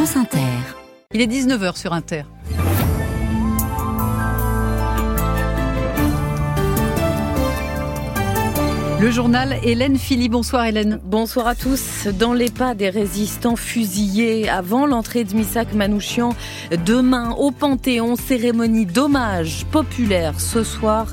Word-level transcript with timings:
France 0.00 0.16
Inter. 0.16 0.38
Il 1.12 1.20
est 1.20 1.26
19h 1.26 1.76
sur 1.76 1.92
Inter. 1.92 2.22
Le 8.98 9.10
journal 9.10 9.58
Hélène 9.62 9.98
Philippe. 9.98 10.32
Bonsoir 10.32 10.64
Hélène. 10.64 11.00
Bonsoir 11.04 11.46
à 11.48 11.54
tous. 11.54 12.06
Dans 12.18 12.32
les 12.32 12.48
pas 12.50 12.74
des 12.74 12.88
résistants 12.88 13.56
fusillés 13.56 14.48
avant 14.48 14.86
l'entrée 14.86 15.24
de 15.24 15.34
Missak 15.34 15.74
Manouchian, 15.74 16.30
demain 16.86 17.32
au 17.32 17.50
Panthéon, 17.50 18.16
cérémonie 18.16 18.86
d'hommage 18.86 19.66
populaire 19.66 20.40
ce 20.40 20.64
soir 20.64 21.08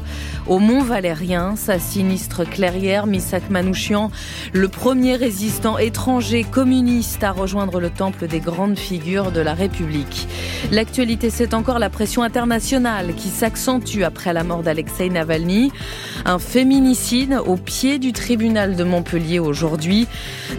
au 0.48 0.60
Mont 0.60 0.82
Valérien. 0.82 1.56
Sa 1.56 1.80
sinistre 1.80 2.44
clairière, 2.44 3.08
Misak 3.08 3.50
Manouchian, 3.50 4.12
le 4.54 4.68
premier 4.68 5.16
résistant 5.16 5.78
étranger 5.78 6.44
communiste 6.44 7.24
à 7.24 7.32
rejoindre 7.32 7.80
le 7.80 7.90
temple 7.90 8.28
des 8.28 8.40
grandes 8.40 8.78
figures 8.78 9.32
de 9.32 9.42
la 9.42 9.54
République. 9.54 10.28
L'actualité, 10.72 11.30
c'est 11.30 11.54
encore 11.54 11.80
la 11.80 11.90
pression 11.90 12.24
internationale 12.24 13.14
qui 13.16 13.30
s'accentue 13.30 14.04
après 14.04 14.34
la 14.34 14.44
mort 14.44 14.64
d'Alexei 14.64 15.10
Navalny. 15.10 15.72
Un 16.26 16.40
féminicide 16.40 17.40
au 17.46 17.56
pied 17.56 18.00
du 18.00 18.14
tribunal 18.14 18.76
de 18.76 18.84
Montpellier 18.84 19.40
aujourd'hui. 19.40 20.08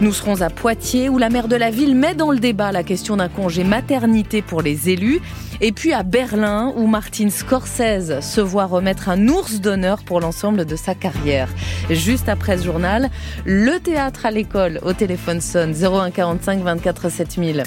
Nous 0.00 0.12
serons 0.12 0.40
à 0.42 0.50
Poitiers 0.50 1.08
où 1.08 1.18
la 1.18 1.30
maire 1.30 1.48
de 1.48 1.56
la 1.56 1.70
ville 1.70 1.94
met 1.94 2.14
dans 2.14 2.30
le 2.30 2.38
débat 2.38 2.72
la 2.72 2.82
question 2.82 3.16
d'un 3.16 3.28
congé 3.28 3.64
maternité 3.64 4.42
pour 4.42 4.62
les 4.62 4.90
élus. 4.90 5.20
Et 5.60 5.72
puis 5.72 5.92
à 5.92 6.02
Berlin, 6.02 6.72
où 6.76 6.86
Martin 6.86 7.30
Scorsese 7.30 8.20
se 8.20 8.40
voit 8.40 8.66
remettre 8.66 9.08
un 9.08 9.28
ours 9.28 9.60
d'honneur 9.60 10.04
pour 10.04 10.20
l'ensemble 10.20 10.64
de 10.64 10.76
sa 10.76 10.94
carrière. 10.94 11.48
Juste 11.90 12.28
après 12.28 12.58
ce 12.58 12.64
journal, 12.64 13.10
le 13.44 13.78
théâtre 13.78 14.26
à 14.26 14.30
l'école 14.30 14.78
au 14.82 14.92
téléphone 14.92 15.40
sonne 15.40 15.74
0145 15.74 16.60
24 16.60 17.10
7000. 17.10 17.64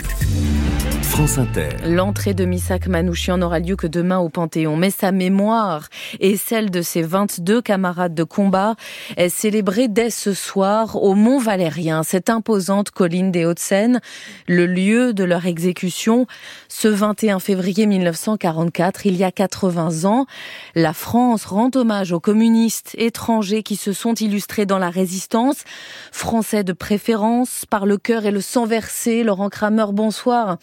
France 1.11 1.37
Inter. 1.39 1.67
L'entrée 1.85 2.33
de 2.33 2.45
Misak 2.45 2.87
Manouchian 2.87 3.37
n'aura 3.37 3.59
lieu 3.59 3.75
que 3.75 3.85
demain 3.85 4.19
au 4.19 4.29
Panthéon, 4.29 4.77
mais 4.77 4.91
sa 4.91 5.11
mémoire 5.11 5.89
et 6.21 6.37
celle 6.37 6.71
de 6.71 6.81
ses 6.81 7.01
22 7.01 7.61
camarades 7.61 8.15
de 8.15 8.23
combat 8.23 8.75
est 9.17 9.27
célébrée 9.27 9.89
dès 9.89 10.09
ce 10.09 10.33
soir 10.33 10.95
au 11.03 11.13
Mont 11.13 11.37
Valérien, 11.37 12.03
cette 12.03 12.29
imposante 12.29 12.91
colline 12.91 13.29
des 13.29 13.45
Hauts-de-Seine, 13.45 13.99
le 14.47 14.65
lieu 14.65 15.13
de 15.13 15.25
leur 15.25 15.45
exécution. 15.47 16.27
Ce 16.73 16.87
21 16.87 17.39
février 17.39 17.85
1944, 17.85 19.05
il 19.05 19.17
y 19.17 19.25
a 19.25 19.31
80 19.31 20.05
ans, 20.05 20.25
la 20.73 20.93
France 20.93 21.43
rend 21.43 21.69
hommage 21.75 22.13
aux 22.13 22.21
communistes 22.21 22.95
étrangers 22.97 23.61
qui 23.61 23.75
se 23.75 23.91
sont 23.91 24.13
illustrés 24.13 24.65
dans 24.65 24.77
la 24.77 24.89
résistance, 24.89 25.65
français 26.13 26.63
de 26.63 26.71
préférence, 26.71 27.65
par 27.69 27.85
le 27.85 27.97
cœur 27.97 28.25
et 28.25 28.31
le 28.31 28.39
sang 28.39 28.65
versé. 28.65 29.23
Laurent 29.23 29.49
Kramer, 29.49 29.87
bonsoir. 29.91 30.59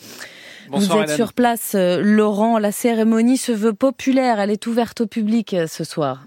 Bonsoir, 0.70 0.96
Vous 0.96 1.02
êtes 1.02 1.08
Hélène. 1.08 1.16
sur 1.16 1.34
place, 1.34 1.72
euh, 1.74 2.00
Laurent. 2.02 2.58
La 2.58 2.72
cérémonie 2.72 3.36
se 3.36 3.52
veut 3.52 3.74
populaire. 3.74 4.40
Elle 4.40 4.50
est 4.50 4.66
ouverte 4.66 5.02
au 5.02 5.06
public 5.06 5.52
euh, 5.52 5.66
ce 5.66 5.84
soir. 5.84 6.22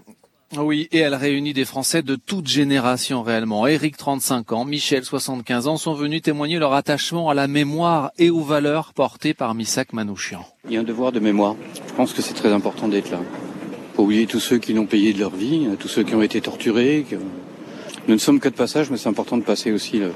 Oui, 0.58 0.86
et 0.92 0.98
elle 0.98 1.14
réunit 1.14 1.54
des 1.54 1.64
Français 1.64 2.02
de 2.02 2.14
toute 2.14 2.46
génération 2.46 3.22
réellement. 3.22 3.66
Eric, 3.66 3.96
35 3.96 4.52
ans, 4.52 4.64
Michel, 4.66 5.02
75 5.04 5.66
ans, 5.66 5.76
sont 5.78 5.94
venus 5.94 6.20
témoigner 6.20 6.58
leur 6.58 6.74
attachement 6.74 7.30
à 7.30 7.34
la 7.34 7.48
mémoire 7.48 8.10
et 8.18 8.28
aux 8.28 8.42
valeurs 8.42 8.92
portées 8.92 9.32
par 9.32 9.54
Missak 9.54 9.94
Manouchian. 9.94 10.44
Il 10.68 10.74
y 10.74 10.76
a 10.76 10.80
un 10.80 10.84
devoir 10.84 11.10
de 11.10 11.20
mémoire. 11.20 11.56
Je 11.88 11.94
pense 11.94 12.12
que 12.12 12.20
c'est 12.20 12.34
très 12.34 12.52
important 12.52 12.86
d'être 12.88 13.10
là. 13.10 13.20
Pour 13.94 14.04
oublier 14.04 14.26
tous 14.26 14.40
ceux 14.40 14.58
qui 14.58 14.74
l'ont 14.74 14.84
payé 14.86 15.14
de 15.14 15.20
leur 15.20 15.34
vie, 15.34 15.66
tous 15.78 15.88
ceux 15.88 16.02
qui 16.02 16.14
ont 16.14 16.22
été 16.22 16.40
torturés. 16.42 17.06
Nous 18.08 18.14
ne 18.14 18.18
sommes 18.18 18.40
que 18.40 18.48
de 18.50 18.54
passage, 18.54 18.90
mais 18.90 18.98
c'est 18.98 19.08
important 19.08 19.38
de 19.38 19.42
passer 19.44 19.72
aussi. 19.72 19.98
le- 20.00 20.12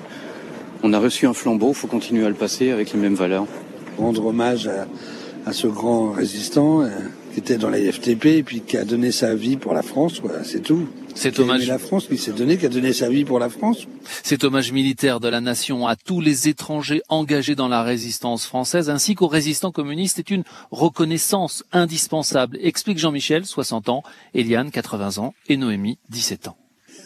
On 0.82 0.92
a 0.92 0.98
reçu 0.98 1.26
un 1.26 1.32
flambeau, 1.32 1.68
il 1.70 1.74
faut 1.74 1.86
continuer 1.86 2.26
à 2.26 2.28
le 2.28 2.34
passer 2.34 2.70
avec 2.72 2.92
les 2.92 2.98
mêmes 3.00 3.14
valeurs. 3.14 3.46
rendre 3.98 4.26
hommage 4.26 4.68
à, 4.68 4.86
à 5.48 5.52
ce 5.54 5.66
grand 5.66 6.10
résistant 6.12 6.82
euh, 6.82 6.88
qui 7.36 7.40
était 7.40 7.58
dans 7.58 7.68
la 7.68 7.76
FTP 7.76 8.24
et 8.38 8.42
puis 8.42 8.62
qui 8.62 8.78
a 8.78 8.86
donné 8.86 9.12
sa 9.12 9.34
vie 9.34 9.58
pour 9.58 9.74
la 9.74 9.82
France, 9.82 10.20
quoi, 10.20 10.42
c'est 10.42 10.62
tout. 10.62 10.88
Aimé 11.22 11.34
hommage, 11.38 11.68
la 11.68 11.78
France, 11.78 12.06
qui 12.06 12.16
s'est 12.16 12.32
donné, 12.32 12.56
qui 12.56 12.64
a 12.64 12.70
donné 12.70 12.94
sa 12.94 13.10
vie 13.10 13.26
pour 13.26 13.38
la 13.38 13.50
France. 13.50 13.86
cet 14.22 14.42
hommage 14.42 14.72
militaire 14.72 15.20
de 15.20 15.28
la 15.28 15.42
nation 15.42 15.86
à 15.86 15.96
tous 15.96 16.22
les 16.22 16.48
étrangers 16.48 17.02
engagés 17.10 17.54
dans 17.54 17.68
la 17.68 17.82
résistance 17.82 18.46
française 18.46 18.88
ainsi 18.88 19.14
qu'aux 19.14 19.26
résistants 19.26 19.70
communistes 19.70 20.18
est 20.18 20.30
une 20.30 20.44
reconnaissance 20.70 21.62
indispensable, 21.72 22.56
explique 22.62 22.96
Jean-Michel, 22.96 23.44
60 23.44 23.90
ans, 23.90 24.02
Eliane, 24.32 24.70
80 24.70 25.18
ans 25.22 25.34
et 25.50 25.58
Noémie, 25.58 25.98
17 26.08 26.48
ans. 26.48 26.56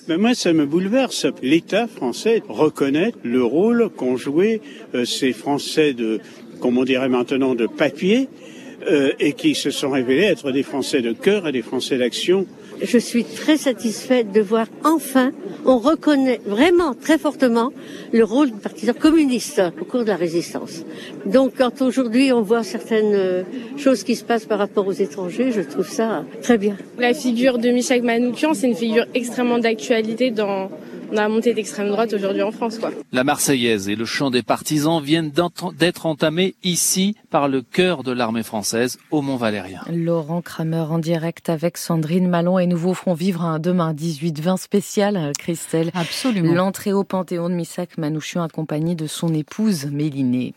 Mais 0.07 0.17
moi, 0.17 0.35
ça 0.35 0.53
me 0.53 0.65
bouleverse. 0.65 1.27
L'État 1.43 1.89
français 1.89 2.45
reconnaît 2.49 3.15
le 3.25 3.43
rôle 3.43 3.91
qu'ont 3.91 4.17
joué 4.17 4.63
euh, 4.95 5.05
ces 5.05 5.33
Français 5.33 5.93
de, 5.93 6.21
comme 6.61 6.79
on 6.79 6.85
dirait 6.85 7.09
maintenant, 7.09 7.57
de 7.57 7.67
papier, 7.67 8.29
euh, 8.89 9.13
et 9.21 9.35
qui 9.35 9.55
se 9.55 9.71
sont 9.71 9.91
révélés 9.91 10.25
être 10.25 10.53
des 10.53 10.63
Français 10.63 11.03
de 11.03 11.13
cœur 11.13 11.47
et 11.47 11.53
des 11.53 11.63
Français 11.63 11.99
d'action. 11.99 12.47
Je 12.83 12.97
suis 12.97 13.25
très 13.25 13.59
satisfaite 13.59 14.33
de 14.33 14.41
voir 14.41 14.67
enfin, 14.85 15.33
on 15.67 15.77
reconnaît 15.79 16.41
vraiment 16.47 16.95
très 16.95 17.19
fortement 17.19 17.73
le 18.13 18.25
rôle 18.25 18.51
du 18.51 18.57
partisan 18.57 18.95
communiste 18.95 19.61
au 19.81 19.85
cours 19.85 20.01
de 20.05 20.09
la 20.09 20.17
résistance. 20.17 20.85
Donc 21.27 21.53
quand 21.59 21.83
aujourd'hui 21.83 22.33
on 22.33 22.41
voit 22.41 22.63
certaines 22.63 23.15
euh, 23.15 23.43
choses 23.77 24.03
qui 24.03 24.17
se 24.17 24.25
passent 24.25 24.47
par 24.47 24.59
rapport 24.59 24.87
aux 24.87 24.93
étrangers, 24.93 25.53
je 25.53 25.61
trouve 25.61 25.89
ça 25.89 26.25
très 26.43 26.57
bien. 26.57 26.77
La 26.99 27.13
figure 27.13 27.59
de 27.59 27.69
Michel 27.69 28.03
Manoukian, 28.03 28.55
c'est 28.55 28.69
une 28.69 28.77
figure 28.77 29.05
extrêmement 29.15 29.59
d'actualité 29.59 30.31
dans, 30.31 30.71
dans 30.71 30.71
la 31.13 31.29
montée 31.29 31.55
d'extrême 31.55 31.89
droite 31.89 32.13
aujourd'hui 32.13 32.43
en 32.43 32.51
France. 32.51 32.79
Quoi. 32.79 32.91
La 33.13 33.25
Marseillaise 33.25 33.89
et 33.89 33.97
le 33.97 34.05
chant 34.05 34.31
des 34.31 34.43
partisans 34.43 35.03
viennent 35.03 35.33
d'être 35.79 36.07
entamés 36.07 36.55
ici 36.63 37.17
par 37.31 37.49
le 37.49 37.63
cœur 37.63 38.03
de 38.03 38.13
l'armée 38.13 38.43
française 38.43 38.99
au 39.11 39.23
Mont 39.23 39.37
Valérien. 39.37 39.83
Laurent 39.93 40.43
Kramer 40.43 40.87
en 40.91 40.99
direct 40.99 41.49
avec 41.49 41.77
Sandrine 41.77 42.29
Malon 42.29 42.59
et 42.59 42.67
nous 42.67 42.77
vous 42.77 42.95
ferons 42.95 43.15
vivre 43.15 43.43
un 43.43 43.59
demain 43.59 43.93
18-20 43.93 44.57
spécial, 44.59 45.33
Christelle. 45.39 45.91
Absolument. 45.95 46.53
L'entrée 46.53 46.93
au 46.93 47.05
Panthéon 47.05 47.49
de 47.49 47.55
Missak 47.55 47.99
Manouchian 47.99 48.43
accompagné 48.43 48.95
de 48.95 49.07
son 49.07 49.35
épouse 49.35 49.87
Mélinée. 49.87 50.55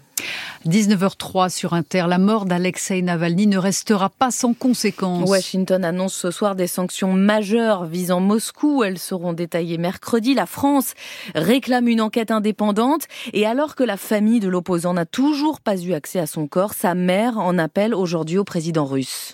19h03 0.65 1.49
sur 1.49 1.73
Inter. 1.73 2.05
La 2.07 2.17
mort 2.17 2.45
d'Alexei 2.45 3.01
Navalny 3.01 3.47
ne 3.47 3.57
restera 3.57 4.09
pas 4.09 4.31
sans 4.31 4.53
conséquences. 4.53 5.29
Washington 5.29 5.83
annonce 5.83 6.13
ce 6.13 6.31
soir 6.31 6.55
des 6.55 6.67
sanctions 6.67 7.11
majeures 7.13 7.85
visant 7.85 8.21
Moscou. 8.21 8.83
Elles 8.83 8.97
seront 8.97 9.33
détaillées 9.33 9.77
mercredi. 9.77 10.33
La 10.33 10.45
France 10.45 10.93
réclame 11.35 11.87
une 11.89 11.99
enquête 11.99 12.31
indépendante. 12.31 13.03
Et 13.33 13.45
alors 13.45 13.75
que 13.75 13.83
la 13.83 13.97
famille 13.97 14.39
de 14.39 14.47
l'opposant 14.47 14.93
n'a 14.93 15.05
toujours 15.05 15.59
pas 15.59 15.77
eu 15.77 15.93
accès 15.93 16.19
à 16.19 16.27
son 16.27 16.47
corps, 16.47 16.73
sa 16.73 16.95
mère 16.95 17.37
en 17.37 17.57
appelle 17.57 17.93
aujourd'hui 17.93 18.37
au 18.37 18.45
président 18.45 18.85
russe. 18.85 19.31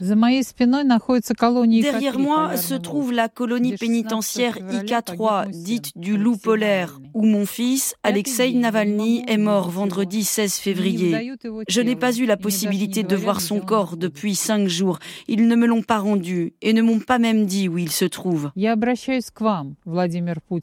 Derrière 1.81 2.17
moi 2.17 2.57
se 2.57 2.73
trouve 2.73 3.11
la 3.11 3.29
colonie 3.29 3.75
pénitentiaire 3.75 4.57
IK3, 4.57 5.51
dite 5.51 5.91
du 5.96 6.17
loup 6.17 6.38
polaire, 6.38 7.00
où 7.13 7.25
mon 7.25 7.46
fils, 7.46 7.94
Alexei 8.03 8.53
Navalny, 8.53 9.23
est 9.28 9.38
mort 9.38 9.69
vendredi 9.69 10.23
16 10.23 10.56
février. 10.56 11.19
Je 11.68 11.81
n'ai 11.81 11.96
pas 11.96 12.16
eu 12.16 12.25
la 12.25 12.38
possibilité 12.38 13.03
de 13.03 13.16
voir 13.16 13.41
son 13.41 13.59
corps 13.59 13.97
depuis 13.97 14.35
cinq 14.35 14.68
jours. 14.68 15.00
Ils 15.28 15.47
ne 15.47 15.56
me 15.56 15.66
l'ont 15.66 15.81
pas 15.81 16.00
rendu 16.00 16.53
et 16.62 16.74
ne 16.74 16.81
m'ont 16.81 17.00
pas 17.00 17.19
même 17.19 17.46
dit 17.46 17.68
où 17.68 17.78
il 17.78 17.91
se 17.91 18.06
trouve. 18.06 18.52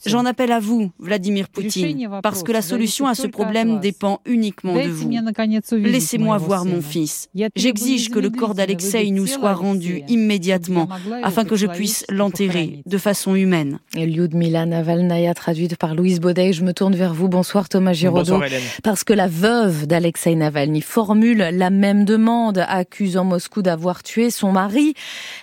J'en 0.06 0.24
appelle 0.24 0.52
à 0.52 0.60
vous, 0.60 0.90
Vladimir 0.98 1.48
Poutine, 1.48 2.08
parce 2.22 2.42
que 2.42 2.52
la 2.52 2.62
solution 2.62 3.06
à 3.06 3.14
ce 3.14 3.26
problème 3.26 3.80
dépend 3.80 4.20
uniquement 4.26 4.74
de 4.74 4.88
vous. 4.88 5.10
Laissez-moi 5.72 6.38
voir 6.38 6.64
mon 6.64 6.80
fils. 6.80 7.28
J'exige 7.54 8.10
que 8.10 8.18
le 8.18 8.30
corps 8.30 8.54
d'Alexei 8.54 9.10
nous 9.10 9.26
soit 9.26 9.54
rendu 9.54 10.02
immédiatement 10.08 10.88
afin 11.22 11.44
que 11.44 11.56
je 11.56 11.66
puisse 11.66 12.04
l'enterrer 12.08 12.82
de 12.86 12.98
façon 12.98 13.34
humaine. 13.34 13.78
Lyudmila 13.94 14.66
Navalnaya, 14.66 15.34
traduite 15.34 15.76
par 15.76 15.94
Louise 15.94 16.20
Baudet. 16.20 16.52
Je 16.52 16.62
me 16.64 16.72
tourne 16.72 16.94
vers 16.94 17.14
vous. 17.14 17.28
Bonsoir 17.28 17.68
Thomas 17.68 17.92
Giraudot. 17.92 18.20
Bonsoir 18.20 18.44
Hélène. 18.44 18.62
Parce 18.82 19.04
que 19.04 19.12
la 19.12 19.28
veuve 19.28 19.86
d'Alexei 19.86 20.34
Navalny 20.46 20.80
formule 20.80 21.38
la 21.38 21.70
même 21.70 22.04
demande, 22.04 22.64
accusant 22.68 23.24
Moscou 23.24 23.62
d'avoir 23.62 24.04
tué 24.04 24.30
son 24.30 24.52
mari. 24.52 24.94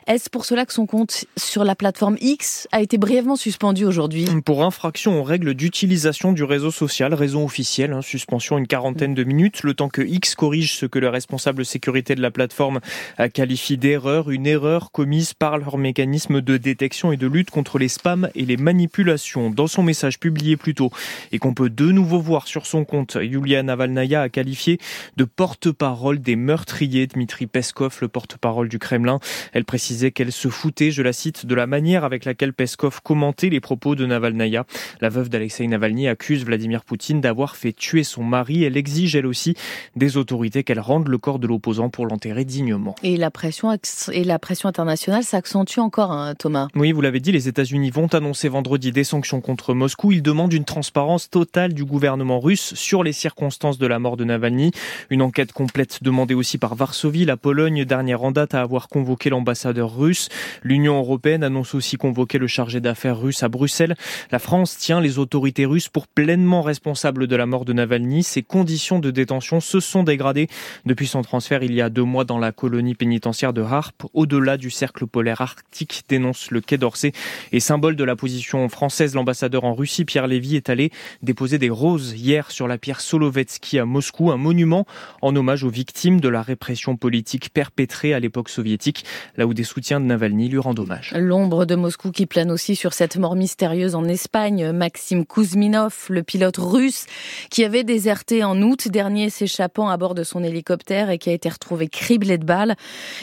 Est-ce 0.07 0.29
pour 0.29 0.45
cela 0.45 0.65
que 0.65 0.71
son 0.71 0.85
compte 0.85 1.25
sur 1.35 1.65
la 1.65 1.75
plateforme 1.75 2.15
X 2.21 2.69
a 2.71 2.79
été 2.79 2.97
brièvement 2.97 3.35
suspendu 3.35 3.83
aujourd'hui? 3.83 4.29
Pour 4.45 4.63
infraction 4.63 5.19
aux 5.19 5.23
règles 5.23 5.55
d'utilisation 5.55 6.31
du 6.31 6.45
réseau 6.45 6.71
social, 6.71 7.13
raison 7.13 7.43
officielle, 7.43 7.91
hein, 7.91 8.01
suspension 8.01 8.57
une 8.57 8.65
quarantaine 8.65 9.13
de 9.13 9.25
minutes, 9.25 9.63
le 9.63 9.73
temps 9.73 9.89
que 9.89 10.01
X 10.01 10.35
corrige 10.35 10.77
ce 10.77 10.85
que 10.85 10.99
le 10.99 11.09
responsable 11.09 11.65
sécurité 11.65 12.15
de 12.15 12.21
la 12.21 12.31
plateforme 12.31 12.79
a 13.17 13.27
qualifié 13.27 13.75
d'erreur, 13.75 14.31
une 14.31 14.47
erreur 14.47 14.91
commise 14.91 15.33
par 15.33 15.57
leur 15.57 15.77
mécanisme 15.77 16.39
de 16.39 16.55
détection 16.55 17.11
et 17.11 17.17
de 17.17 17.27
lutte 17.27 17.51
contre 17.51 17.77
les 17.77 17.89
spams 17.89 18.29
et 18.35 18.45
les 18.45 18.55
manipulations. 18.55 19.49
Dans 19.49 19.67
son 19.67 19.83
message 19.83 20.17
publié 20.17 20.55
plus 20.55 20.75
tôt 20.75 20.91
et 21.33 21.39
qu'on 21.39 21.53
peut 21.53 21.69
de 21.69 21.91
nouveau 21.91 22.21
voir 22.21 22.47
sur 22.47 22.65
son 22.65 22.85
compte, 22.85 23.17
Yulia 23.21 23.63
Navalnaya 23.63 24.21
a 24.21 24.29
qualifié 24.29 24.79
de 25.17 25.23
porte-parole 25.23 26.19
des 26.19 26.35
meurtriers. 26.35 27.07
Dmitri 27.07 27.47
Peskov, 27.47 27.97
le 28.01 28.07
porte-parole 28.07 28.69
du 28.69 28.79
Kremlin, 28.79 29.19
elle 29.53 29.65
précisait 29.65 30.11
qu'elle 30.11 30.31
se 30.31 30.47
foutait, 30.47 30.91
je 30.91 31.01
la 31.01 31.13
cite, 31.13 31.45
de 31.45 31.55
la 31.55 31.67
manière 31.67 32.03
avec 32.03 32.25
laquelle 32.25 32.53
Peskov 32.53 33.01
commentait 33.01 33.49
les 33.49 33.59
propos 33.59 33.95
de 33.95 34.05
Navalnaya. 34.05 34.65
La 35.01 35.09
veuve 35.09 35.29
d'Alexei 35.29 35.67
Navalny 35.67 36.07
accuse 36.07 36.45
Vladimir 36.45 36.83
Poutine 36.83 37.21
d'avoir 37.21 37.55
fait 37.55 37.73
tuer 37.73 38.03
son 38.03 38.23
mari. 38.23 38.63
Elle 38.63 38.77
exige 38.77 39.15
elle 39.15 39.25
aussi 39.25 39.55
des 39.95 40.17
autorités 40.17 40.63
qu'elle 40.63 40.79
rende 40.79 41.07
le 41.07 41.17
corps 41.17 41.39
de 41.39 41.47
l'opposant 41.47 41.89
pour 41.89 42.05
l'enterrer 42.05 42.45
dignement. 42.45 42.95
Et 43.03 43.17
la 43.17 43.31
pression, 43.31 43.75
et 44.11 44.23
la 44.23 44.39
pression 44.39 44.69
internationale 44.69 45.23
s'accentue 45.23 45.79
encore, 45.79 46.11
hein, 46.11 46.35
Thomas. 46.35 46.67
Oui, 46.75 46.91
vous 46.91 47.01
l'avez 47.01 47.19
dit, 47.19 47.31
les 47.31 47.47
États-Unis 47.47 47.89
vont 47.89 48.07
annoncer 48.07 48.49
vendredi 48.49 48.91
des 48.91 49.03
sanctions 49.03 49.41
contre 49.41 49.73
Moscou. 49.73 50.11
Ils 50.11 50.21
demandent 50.21 50.53
une 50.53 50.65
transparence 50.65 51.29
totale 51.29 51.73
du 51.73 51.85
gouvernement 51.85 52.39
russe 52.39 52.73
sur 52.75 53.03
les 53.03 53.13
circonstances 53.13 53.77
de 53.77 53.87
la 53.87 53.99
mort 53.99 54.17
de 54.17 54.23
Navalny. 54.23 54.71
Une 55.09 55.21
enquête 55.21 55.51
complète 55.51 56.03
demandée 56.03 56.33
aussi 56.33 56.57
par 56.57 56.75
Varsovie, 56.75 57.25
la 57.25 57.37
Pologne, 57.37 57.85
dernière 57.85 58.23
en 58.23 58.31
date 58.31 58.53
à 58.53 58.61
avoir 58.61 58.87
convoqué 58.87 59.29
l'ambassadeur 59.29 59.97
russe. 59.97 60.29
L'Union 60.63 60.97
européenne 60.97 61.43
annonce 61.43 61.75
aussi 61.75 61.97
convoquer 61.97 62.37
le 62.37 62.47
chargé 62.47 62.79
d'affaires 62.79 63.19
russe 63.19 63.43
à 63.43 63.49
Bruxelles. 63.49 63.95
La 64.31 64.39
France 64.39 64.77
tient 64.77 65.01
les 65.01 65.19
autorités 65.19 65.65
russes 65.65 65.89
pour 65.89 66.07
pleinement 66.07 66.61
responsables 66.61 67.27
de 67.27 67.35
la 67.35 67.45
mort 67.45 67.65
de 67.65 67.73
Navalny. 67.73 68.23
Ses 68.23 68.43
conditions 68.43 68.99
de 68.99 69.11
détention 69.11 69.59
se 69.59 69.79
sont 69.79 70.03
dégradées 70.03 70.47
depuis 70.85 71.07
son 71.07 71.21
transfert 71.21 71.63
il 71.63 71.73
y 71.73 71.81
a 71.81 71.89
deux 71.89 72.03
mois 72.03 72.25
dans 72.25 72.39
la 72.39 72.51
colonie 72.51 72.95
pénitentiaire 72.95 73.53
de 73.53 73.61
Harpe, 73.61 74.03
au-delà 74.13 74.57
du 74.57 74.71
cercle 74.71 75.05
polaire 75.05 75.41
arctique, 75.41 76.03
dénonce 76.09 76.49
le 76.51 76.61
Quai 76.61 76.77
d'Orsay. 76.77 77.11
Et 77.51 77.59
symbole 77.59 77.95
de 77.95 78.03
la 78.03 78.15
position 78.15 78.67
française, 78.69 79.13
l'ambassadeur 79.13 79.63
en 79.63 79.75
Russie, 79.75 80.05
Pierre 80.05 80.27
Lévy, 80.27 80.55
est 80.55 80.69
allé 80.69 80.91
déposer 81.21 81.57
des 81.57 81.69
roses 81.69 82.13
hier 82.13 82.49
sur 82.49 82.67
la 82.67 82.77
pierre 82.77 83.01
Solovetsky 83.01 83.77
à 83.77 83.85
Moscou, 83.85 84.31
un 84.31 84.37
monument 84.37 84.72
en 85.21 85.35
hommage 85.35 85.63
aux 85.63 85.69
victimes 85.69 86.19
de 86.19 86.29
la 86.29 86.41
répression 86.41 86.95
politique 86.95 87.53
perpétrée 87.53 88.13
à 88.13 88.19
l'époque 88.19 88.49
soviétique, 88.49 89.05
là 89.37 89.45
où 89.45 89.53
des 89.53 89.63
soutiens 89.63 89.99
de 89.99 90.05
Navalny 90.05 90.49
lui 90.49 90.59
rendent 90.59 90.79
hommage. 90.79 91.13
L'ombre 91.15 91.65
de 91.65 91.75
Moscou 91.75 92.11
qui 92.11 92.25
plane 92.25 92.51
aussi 92.51 92.75
sur 92.75 92.93
cette 92.93 93.17
mort 93.17 93.35
mystérieuse 93.35 93.95
en 93.95 94.05
Espagne. 94.05 94.71
Maxime 94.71 95.25
Kuzminov, 95.25 96.07
le 96.09 96.23
pilote 96.23 96.57
russe 96.57 97.05
qui 97.49 97.63
avait 97.63 97.83
déserté 97.83 98.43
en 98.43 98.61
août 98.61 98.87
dernier 98.87 99.29
s'échappant 99.29 99.89
à 99.89 99.97
bord 99.97 100.15
de 100.15 100.23
son 100.23 100.43
hélicoptère 100.43 101.09
et 101.09 101.17
qui 101.17 101.29
a 101.29 101.33
été 101.33 101.49
retrouvé 101.49 101.87
criblé 101.87 102.37
de 102.37 102.45
balles. 102.45 102.75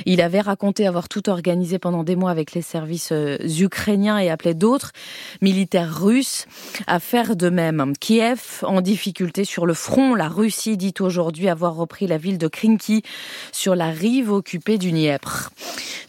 Il 0.06 0.20
avait 0.20 0.40
raconté 0.40 0.86
avoir 0.86 1.08
tout 1.08 1.28
organisé 1.28 1.78
pendant 1.78 2.04
des 2.04 2.16
mois 2.16 2.30
avec 2.30 2.52
les 2.52 2.62
services 2.62 3.12
euh, 3.12 3.36
ukrainiens 3.60 4.18
et 4.18 4.30
appelait 4.30 4.54
d'autres 4.54 4.92
militaires 5.40 6.00
russes 6.02 6.46
à 6.86 7.00
faire 7.00 7.36
de 7.36 7.48
même. 7.48 7.94
Kiev 7.98 8.62
en 8.62 8.80
difficulté 8.80 9.44
sur 9.44 9.66
le 9.66 9.74
front. 9.74 10.14
La 10.14 10.28
Russie 10.28 10.76
dit 10.76 10.94
aujourd'hui 11.00 11.29
avoir 11.48 11.74
repris 11.74 12.06
la 12.06 12.18
ville 12.18 12.38
de 12.38 12.48
Krinky 12.48 13.02
sur 13.52 13.74
la 13.74 13.90
rive 13.90 14.32
occupée 14.32 14.78
du 14.78 14.90
Dniepr. 14.90 15.50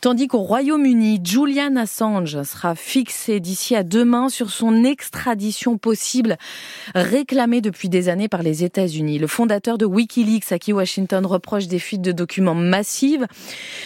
Tandis 0.01 0.27
qu'au 0.27 0.39
Royaume-Uni, 0.39 1.21
Julian 1.23 1.75
Assange 1.75 2.41
sera 2.41 2.73
fixé 2.73 3.39
d'ici 3.39 3.75
à 3.75 3.83
demain 3.83 4.29
sur 4.29 4.50
son 4.50 4.83
extradition 4.83 5.77
possible 5.77 6.38
réclamée 6.95 7.62
depuis 7.62 7.88
des 7.88 8.09
années 8.09 8.27
par 8.27 8.41
les 8.41 8.63
États-Unis. 8.63 9.19
Le 9.19 9.27
fondateur 9.27 9.77
de 9.77 9.85
Wikileaks, 9.85 10.51
à 10.51 10.57
qui 10.57 10.73
Washington 10.73 11.23
reproche 11.23 11.68
des 11.68 11.77
fuites 11.77 12.01
de 12.01 12.12
documents 12.12 12.56
massives, 12.56 13.27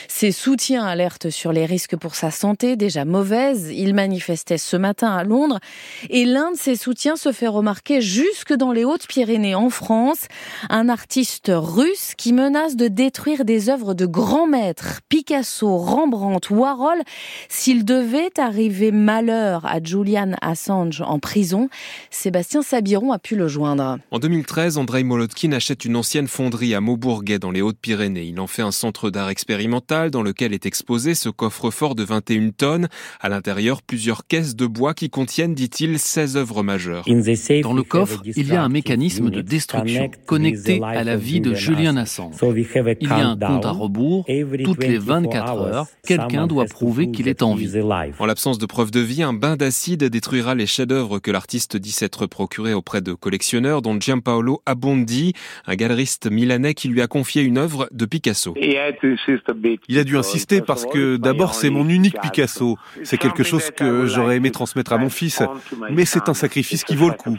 ses 0.07 0.31
soutiens 0.31 0.85
alertent 0.85 1.29
sur 1.29 1.51
les 1.51 1.65
risques 1.65 1.97
pour 1.97 2.15
sa 2.15 2.31
santé, 2.31 2.77
déjà 2.77 3.03
mauvaises. 3.03 3.69
Il 3.73 3.93
manifestait 3.93 4.57
ce 4.57 4.77
matin 4.77 5.11
à 5.11 5.25
Londres 5.25 5.59
et 6.09 6.23
l'un 6.23 6.51
de 6.51 6.57
ses 6.57 6.77
soutiens 6.77 7.17
se 7.17 7.33
fait 7.33 7.49
remarquer 7.49 7.99
jusque 7.99 8.53
dans 8.53 8.71
les 8.71 8.85
Hautes-Pyrénées 8.85 9.55
en 9.55 9.69
France. 9.69 10.27
Un 10.69 10.87
artiste 10.87 11.24
russe 11.47 12.13
qui 12.17 12.33
menace 12.33 12.75
de 12.75 12.87
détruire 12.87 13.45
des 13.45 13.69
œuvres 13.69 13.93
de 13.93 14.05
grands 14.05 14.47
maîtres, 14.47 15.01
Picasso, 15.09 15.77
Rembrandt, 15.77 16.53
Warhol, 16.53 17.01
s'il 17.49 17.85
devait 17.85 18.39
arriver 18.39 18.91
malheur 18.91 19.65
à 19.65 19.81
Julian 19.81 20.31
Assange 20.41 21.01
en 21.01 21.19
prison. 21.19 21.69
Sébastien 22.09 22.61
Sabiron 22.61 23.11
a 23.11 23.19
pu 23.19 23.35
le 23.35 23.47
joindre. 23.47 23.97
En 24.11 24.19
2013, 24.19 24.77
Andrei 24.77 25.03
Molotkin 25.03 25.51
achète 25.51 25.85
une 25.85 25.95
ancienne 25.95 26.27
fonderie 26.27 26.75
à 26.75 26.81
Maubourguet 26.81 27.39
dans 27.39 27.51
les 27.51 27.61
Hautes-Pyrénées. 27.61 28.25
Il 28.25 28.39
en 28.39 28.47
fait 28.47 28.61
un 28.61 28.71
centre 28.71 29.09
d'art 29.09 29.29
expérimental 29.29 30.11
dans 30.11 30.21
lequel 30.21 30.53
est 30.53 30.65
exposé 30.65 31.15
ce 31.15 31.29
coffre-fort 31.29 31.95
de 31.95 32.03
21 32.03 32.51
tonnes. 32.51 32.87
À 33.19 33.29
l'intérieur, 33.29 33.81
plusieurs 33.81 34.27
caisses 34.27 34.55
de 34.55 34.65
bois 34.65 34.93
qui 34.93 35.09
contiennent, 35.09 35.55
dit-il, 35.55 35.99
16 35.99 36.37
œuvres 36.37 36.63
majeures. 36.63 37.05
Dans 37.63 37.73
le 37.73 37.83
coffre, 37.83 38.21
il 38.25 38.47
y 38.47 38.55
a 38.55 38.63
un 38.63 38.69
mécanisme 38.69 39.29
de 39.29 39.41
destruction 39.41 40.09
connecté 40.25 40.81
à 40.83 41.03
la 41.03 41.14
vie 41.15 41.41
de 41.41 41.53
Julian 41.53 41.97
Assange. 41.97 42.35
Il 42.41 43.07
y 43.07 43.11
a 43.11 43.27
un 43.27 43.37
compte 43.37 43.65
à 43.65 43.71
rebours. 43.71 44.25
Toutes 44.63 44.83
les 44.83 44.97
24 44.97 45.61
heures, 45.61 45.87
quelqu'un 46.05 46.47
doit 46.47 46.65
prouver 46.65 47.11
qu'il 47.11 47.27
est 47.27 47.41
en 47.41 47.55
vie. 47.55 47.71
En 48.19 48.25
l'absence 48.25 48.57
de 48.57 48.65
preuves 48.65 48.91
de 48.91 48.99
vie, 48.99 49.23
un 49.23 49.33
bain 49.33 49.55
d'acide 49.55 50.03
détruira 50.03 50.55
les 50.55 50.65
chefs-d'œuvre 50.65 51.19
que 51.19 51.31
l'artiste 51.31 51.77
dit 51.77 51.91
s'être 51.91 52.25
procuré 52.25 52.73
auprès 52.73 53.01
de 53.01 53.13
collectionneurs, 53.13 53.81
dont 53.81 53.99
Giampaolo 53.99 54.61
Abondi, 54.65 55.33
un 55.65 55.75
galeriste 55.75 56.29
milanais 56.29 56.73
qui 56.73 56.87
lui 56.87 57.01
a 57.01 57.07
confié 57.07 57.41
une 57.41 57.57
œuvre 57.57 57.87
de 57.91 58.05
Picasso. 58.05 58.53
Il 58.57 59.97
a 59.97 60.03
dû 60.03 60.17
insister 60.17 60.61
parce 60.61 60.85
que 60.85 61.17
d'abord 61.17 61.53
c'est 61.53 61.69
mon 61.69 61.87
unique 61.89 62.19
Picasso. 62.21 62.77
C'est 63.03 63.17
quelque 63.17 63.43
chose 63.43 63.71
que 63.71 64.05
j'aurais 64.05 64.37
aimé 64.37 64.51
transmettre 64.51 64.93
à 64.93 64.97
mon 64.97 65.09
fils, 65.09 65.41
mais 65.91 66.05
c'est 66.05 66.29
un 66.29 66.33
sacrifice 66.33 66.83
qui 66.83 66.95
vaut 66.95 67.09
le 67.09 67.15
coup. 67.15 67.35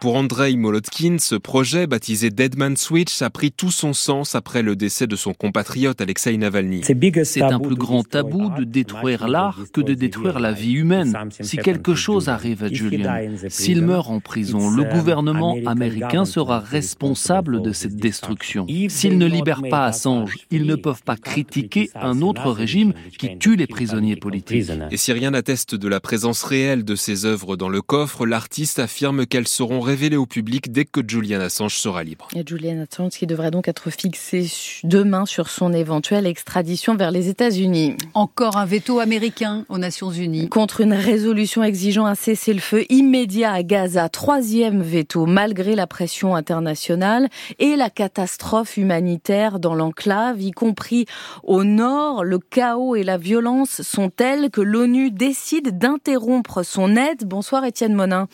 Pour 0.00 0.16
Andrei 0.16 0.56
Molotkin, 0.56 1.16
ce 1.18 1.34
projet, 1.34 1.86
baptisé 1.86 2.30
Switch, 2.76 3.22
a 3.22 3.30
pris 3.30 3.52
tout 3.52 3.70
son 3.70 3.92
sens 3.92 4.34
après 4.34 4.62
le 4.62 4.76
décès 4.76 5.06
de 5.06 5.16
son 5.16 5.34
compatriote 5.34 6.00
Alexei 6.00 6.36
Navalny. 6.36 6.82
C'est 7.24 7.42
un 7.42 7.60
plus 7.60 7.76
grand 7.76 8.02
tabou 8.02 8.50
de 8.56 8.64
détruire 8.64 9.28
l'art 9.28 9.58
que 9.72 9.80
de 9.80 9.94
détruire 9.94 10.40
la 10.40 10.52
vie 10.52 10.72
humaine. 10.72 11.14
Si 11.40 11.58
quelque 11.58 11.94
chose 11.94 12.28
arrive 12.28 12.64
à 12.64 12.68
Julian, 12.68 13.28
s'il 13.48 13.82
meurt 13.82 14.08
en 14.08 14.20
prison, 14.20 14.70
le 14.70 14.84
gouvernement 14.84 15.56
américain 15.66 16.24
sera 16.24 16.58
responsable 16.60 17.62
de 17.62 17.72
cette 17.72 17.96
destruction. 17.96 18.66
S'ils 18.88 19.18
ne 19.18 19.26
libèrent 19.26 19.62
pas 19.70 19.84
Assange, 19.86 20.36
ils 20.50 20.66
ne 20.66 20.76
peuvent 20.76 21.02
pas 21.02 21.16
critiquer 21.16 21.90
un 21.94 22.22
autre 22.22 22.50
régime 22.50 22.92
qui 23.18 23.38
tue 23.38 23.56
les 23.56 23.66
prisonniers 23.66 24.16
politiques. 24.16 24.70
Et 24.90 24.96
si 24.96 25.12
rien 25.12 25.32
n'atteste 25.32 25.74
de 25.74 25.88
la 25.88 26.00
présence 26.00 26.42
réelle 26.42 26.84
de 26.84 26.94
ces 26.96 27.26
œuvres 27.26 27.56
dans 27.56 27.68
le 27.68 27.82
coffre, 27.82 28.26
l'artiste 28.26 28.78
affirme 28.78 29.26
qu'elles 29.26 29.48
seront 29.48 29.80
révélées 29.80 30.16
au 30.16 30.26
public 30.26 30.72
dès 30.72 30.84
que 30.84 31.00
Julian 31.06 31.40
Assange 31.40 31.76
sera 31.76 32.04
libre. 32.04 32.28
Julian 32.54 32.84
Assange 32.88 33.10
qui 33.10 33.26
devrait 33.26 33.50
donc 33.50 33.66
être 33.66 33.90
fixé 33.90 34.46
demain 34.84 35.26
sur 35.26 35.48
son 35.48 35.72
éventuelle 35.72 36.24
extradition 36.24 36.94
vers 36.94 37.10
les 37.10 37.28
États-Unis. 37.28 37.96
Encore 38.14 38.56
un 38.58 38.64
veto 38.64 39.00
américain 39.00 39.64
aux 39.68 39.78
Nations 39.78 40.12
Unies. 40.12 40.48
Contre 40.48 40.80
une 40.80 40.92
résolution 40.92 41.64
exigeant 41.64 42.06
un 42.06 42.14
cessez-le-feu 42.14 42.84
immédiat 42.90 43.52
à 43.52 43.64
Gaza. 43.64 44.08
Troisième 44.08 44.82
veto, 44.82 45.26
malgré 45.26 45.74
la 45.74 45.88
pression 45.88 46.36
internationale 46.36 47.28
et 47.58 47.74
la 47.74 47.90
catastrophe 47.90 48.76
humanitaire 48.76 49.58
dans 49.58 49.74
l'enclave, 49.74 50.40
y 50.40 50.52
compris 50.52 51.06
au 51.42 51.64
nord. 51.64 52.22
Le 52.22 52.38
chaos 52.38 52.94
et 52.94 53.02
la 53.02 53.18
violence 53.18 53.82
sont 53.82 54.10
tels 54.10 54.50
que 54.50 54.60
l'ONU 54.60 55.10
décide 55.10 55.76
d'interrompre 55.76 56.62
son 56.62 56.94
aide. 56.94 57.24
Bonsoir 57.24 57.64
Étienne 57.64 57.94
Monin. 57.94 58.28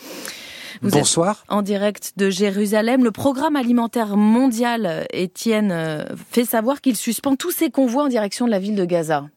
Vous 0.83 0.91
Bonsoir. 0.91 1.45
en 1.49 1.63
direct 1.63 2.13
de 2.17 2.31
Jérusalem. 2.31 3.05
Le 3.05 3.11
programme 3.11 3.57
alimentaire 3.57 4.17
mondial, 4.17 5.07
Étienne, 5.13 5.73
euh, 5.73 6.05
fait 6.31 6.45
savoir 6.45 6.81
qu'il 6.81 6.97
suspend 6.97 7.37
tous 7.37 7.51
ses 7.51 7.71
convois 7.71 8.05
en 8.05 8.09
direction 8.09 8.47
de 8.47 8.51
la 8.51 8.59
ville 8.59 8.77
de 8.77 8.85
Gaza. 8.85 9.29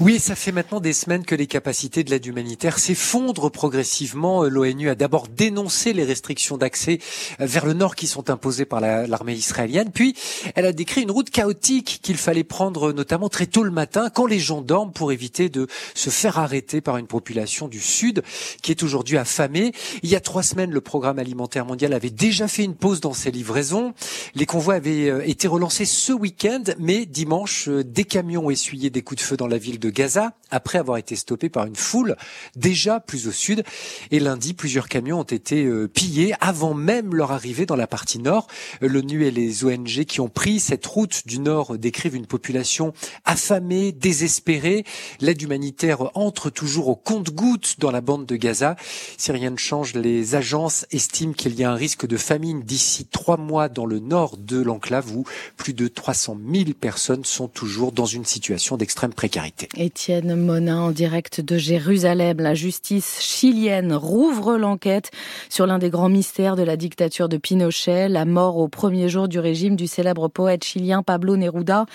Oui, 0.00 0.18
ça 0.18 0.34
fait 0.34 0.52
maintenant 0.52 0.80
des 0.80 0.92
semaines 0.92 1.24
que 1.24 1.34
les 1.34 1.46
capacités 1.46 2.02
de 2.02 2.10
l'aide 2.10 2.24
humanitaire 2.24 2.78
s'effondrent 2.78 3.50
progressivement. 3.50 4.44
L'ONU 4.44 4.88
a 4.88 4.94
d'abord 4.94 5.28
dénoncé 5.28 5.92
les 5.92 6.04
restrictions 6.04 6.56
d'accès 6.56 7.00
vers 7.38 7.66
le 7.66 7.74
nord 7.74 7.94
qui 7.94 8.06
sont 8.06 8.30
imposées 8.30 8.64
par 8.64 8.80
l'armée 8.80 9.34
israélienne, 9.34 9.90
puis 9.92 10.14
elle 10.54 10.64
a 10.64 10.72
décrit 10.72 11.02
une 11.02 11.10
route 11.10 11.30
chaotique 11.30 12.00
qu'il 12.02 12.16
fallait 12.16 12.44
prendre 12.44 12.92
notamment 12.92 13.28
très 13.28 13.46
tôt 13.46 13.62
le 13.62 13.70
matin 13.70 14.08
quand 14.10 14.26
les 14.26 14.38
gens 14.38 14.62
dorment 14.62 14.92
pour 14.92 15.12
éviter 15.12 15.48
de 15.48 15.66
se 15.94 16.08
faire 16.10 16.38
arrêter 16.38 16.80
par 16.80 16.96
une 16.96 17.06
population 17.06 17.68
du 17.68 17.80
sud 17.80 18.22
qui 18.62 18.70
est 18.70 18.82
aujourd'hui 18.82 19.18
affamée. 19.18 19.72
Il 20.02 20.08
y 20.08 20.16
a 20.16 20.20
trois 20.20 20.42
semaines, 20.42 20.70
le 20.70 20.80
programme 20.80 21.18
alimentaire 21.18 21.66
mondial 21.66 21.92
avait 21.92 22.10
déjà 22.10 22.48
fait 22.48 22.64
une 22.64 22.74
pause 22.74 23.00
dans 23.00 23.12
ses 23.12 23.30
livraisons. 23.30 23.92
Les 24.34 24.46
convois 24.46 24.74
avaient 24.74 25.28
été 25.28 25.46
relancés 25.46 25.84
ce 25.84 26.12
week-end, 26.12 26.62
mais 26.78 27.04
dimanche, 27.04 27.68
des 27.68 28.04
camions 28.04 28.46
ont 28.46 28.50
essuyé 28.50 28.88
des 28.88 29.02
coups 29.02 29.20
de 29.20 29.26
feu 29.26 29.36
dans 29.36 29.46
la 29.46 29.57
ville 29.58 29.78
de 29.78 29.90
Gaza 29.90 30.32
après 30.50 30.78
avoir 30.78 30.98
été 30.98 31.16
stoppés 31.16 31.48
par 31.48 31.66
une 31.66 31.76
foule 31.76 32.16
déjà 32.56 33.00
plus 33.00 33.28
au 33.28 33.32
sud. 33.32 33.64
Et 34.10 34.20
lundi, 34.20 34.54
plusieurs 34.54 34.88
camions 34.88 35.20
ont 35.20 35.24
été 35.24 35.64
euh, 35.64 35.88
pillés 35.88 36.34
avant 36.40 36.74
même 36.74 37.14
leur 37.14 37.32
arrivée 37.32 37.66
dans 37.66 37.76
la 37.76 37.86
partie 37.86 38.18
nord. 38.18 38.46
L'ONU 38.80 39.24
et 39.24 39.30
les 39.30 39.64
ONG 39.64 40.04
qui 40.04 40.20
ont 40.20 40.28
pris 40.28 40.60
cette 40.60 40.86
route 40.86 41.26
du 41.26 41.38
nord 41.38 41.78
décrivent 41.78 42.16
une 42.16 42.26
population 42.26 42.92
affamée, 43.24 43.92
désespérée. 43.92 44.84
L'aide 45.20 45.42
humanitaire 45.42 46.16
entre 46.16 46.50
toujours 46.50 46.88
au 46.88 46.96
compte-gouttes 46.96 47.76
dans 47.78 47.90
la 47.90 48.00
bande 48.00 48.26
de 48.26 48.36
Gaza. 48.36 48.76
Si 49.16 49.32
rien 49.32 49.50
ne 49.50 49.56
change, 49.56 49.94
les 49.94 50.34
agences 50.34 50.86
estiment 50.90 51.32
qu'il 51.32 51.54
y 51.54 51.64
a 51.64 51.70
un 51.70 51.74
risque 51.74 52.06
de 52.06 52.16
famine 52.16 52.62
d'ici 52.62 53.06
trois 53.06 53.36
mois 53.36 53.68
dans 53.68 53.86
le 53.86 53.98
nord 53.98 54.36
de 54.36 54.60
l'enclave 54.60 55.14
où 55.14 55.24
plus 55.56 55.74
de 55.74 55.88
300 55.88 56.38
000 56.52 56.70
personnes 56.78 57.24
sont 57.24 57.48
toujours 57.48 57.92
dans 57.92 58.06
une 58.06 58.24
situation 58.24 58.76
d'extrême 58.76 59.12
précarité. 59.12 59.47
Étienne 59.76 60.34
Monin 60.36 60.80
en 60.80 60.90
direct 60.90 61.40
de 61.40 61.56
Jérusalem. 61.56 62.38
La 62.38 62.54
justice 62.54 63.18
chilienne 63.20 63.94
rouvre 63.94 64.56
l'enquête 64.56 65.10
sur 65.48 65.66
l'un 65.66 65.78
des 65.78 65.90
grands 65.90 66.08
mystères 66.08 66.56
de 66.56 66.62
la 66.62 66.76
dictature 66.76 67.28
de 67.28 67.36
Pinochet, 67.36 68.08
la 68.08 68.24
mort 68.24 68.56
au 68.56 68.68
premier 68.68 69.08
jour 69.08 69.28
du 69.28 69.38
régime 69.38 69.76
du 69.76 69.86
célèbre 69.86 70.28
poète 70.28 70.64
chilien 70.64 71.02
Pablo 71.02 71.36
Neruda. 71.36 71.86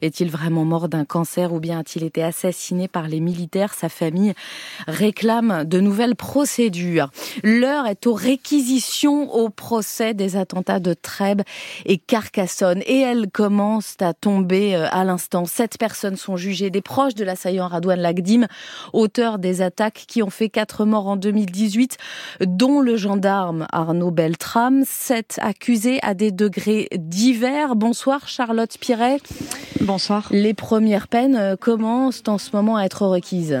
Est-il 0.00 0.30
vraiment 0.30 0.64
mort 0.64 0.88
d'un 0.88 1.04
cancer 1.04 1.52
ou 1.52 1.60
bien 1.60 1.80
a-t-il 1.80 2.04
été 2.04 2.22
assassiné 2.22 2.88
par 2.88 3.08
les 3.08 3.20
militaires? 3.20 3.74
Sa 3.74 3.88
famille 3.88 4.34
réclame 4.86 5.64
de 5.64 5.80
nouvelles 5.80 6.16
procédures. 6.16 7.10
L'heure 7.42 7.86
est 7.86 8.06
aux 8.06 8.14
réquisitions 8.14 9.32
au 9.34 9.48
procès 9.48 10.14
des 10.14 10.36
attentats 10.36 10.80
de 10.80 10.94
Trèbes 10.94 11.42
et 11.84 11.98
Carcassonne 11.98 12.82
et 12.86 13.00
elles 13.00 13.30
commencent 13.30 13.96
à 14.00 14.14
tomber 14.14 14.74
euh, 14.76 14.86
à 14.90 15.04
l'instant. 15.04 15.44
Sept 15.44 15.78
personnes 15.78 16.16
sont 16.16 16.36
jugées, 16.36 16.70
des 16.70 16.80
de 17.10 17.24
l'assaillant 17.24 17.68
Radouane 17.68 18.00
Lagdim, 18.00 18.46
auteur 18.92 19.38
des 19.38 19.60
attaques 19.60 20.04
qui 20.06 20.22
ont 20.22 20.30
fait 20.30 20.48
quatre 20.48 20.84
morts 20.84 21.08
en 21.08 21.16
2018, 21.16 21.98
dont 22.46 22.80
le 22.80 22.96
gendarme 22.96 23.66
Arnaud 23.72 24.10
Beltrame. 24.10 24.84
Sept 24.86 25.38
accusés 25.42 25.98
à 26.02 26.14
des 26.14 26.30
degrés 26.30 26.88
divers. 26.96 27.76
Bonsoir 27.76 28.28
Charlotte 28.28 28.76
Piret. 28.78 29.18
Bonsoir. 29.80 30.28
Les 30.30 30.54
premières 30.54 31.08
peines 31.08 31.36
euh, 31.36 31.56
commencent 31.56 32.22
en 32.28 32.38
ce 32.38 32.54
moment 32.54 32.76
à 32.76 32.84
être 32.84 33.06
requises. 33.06 33.58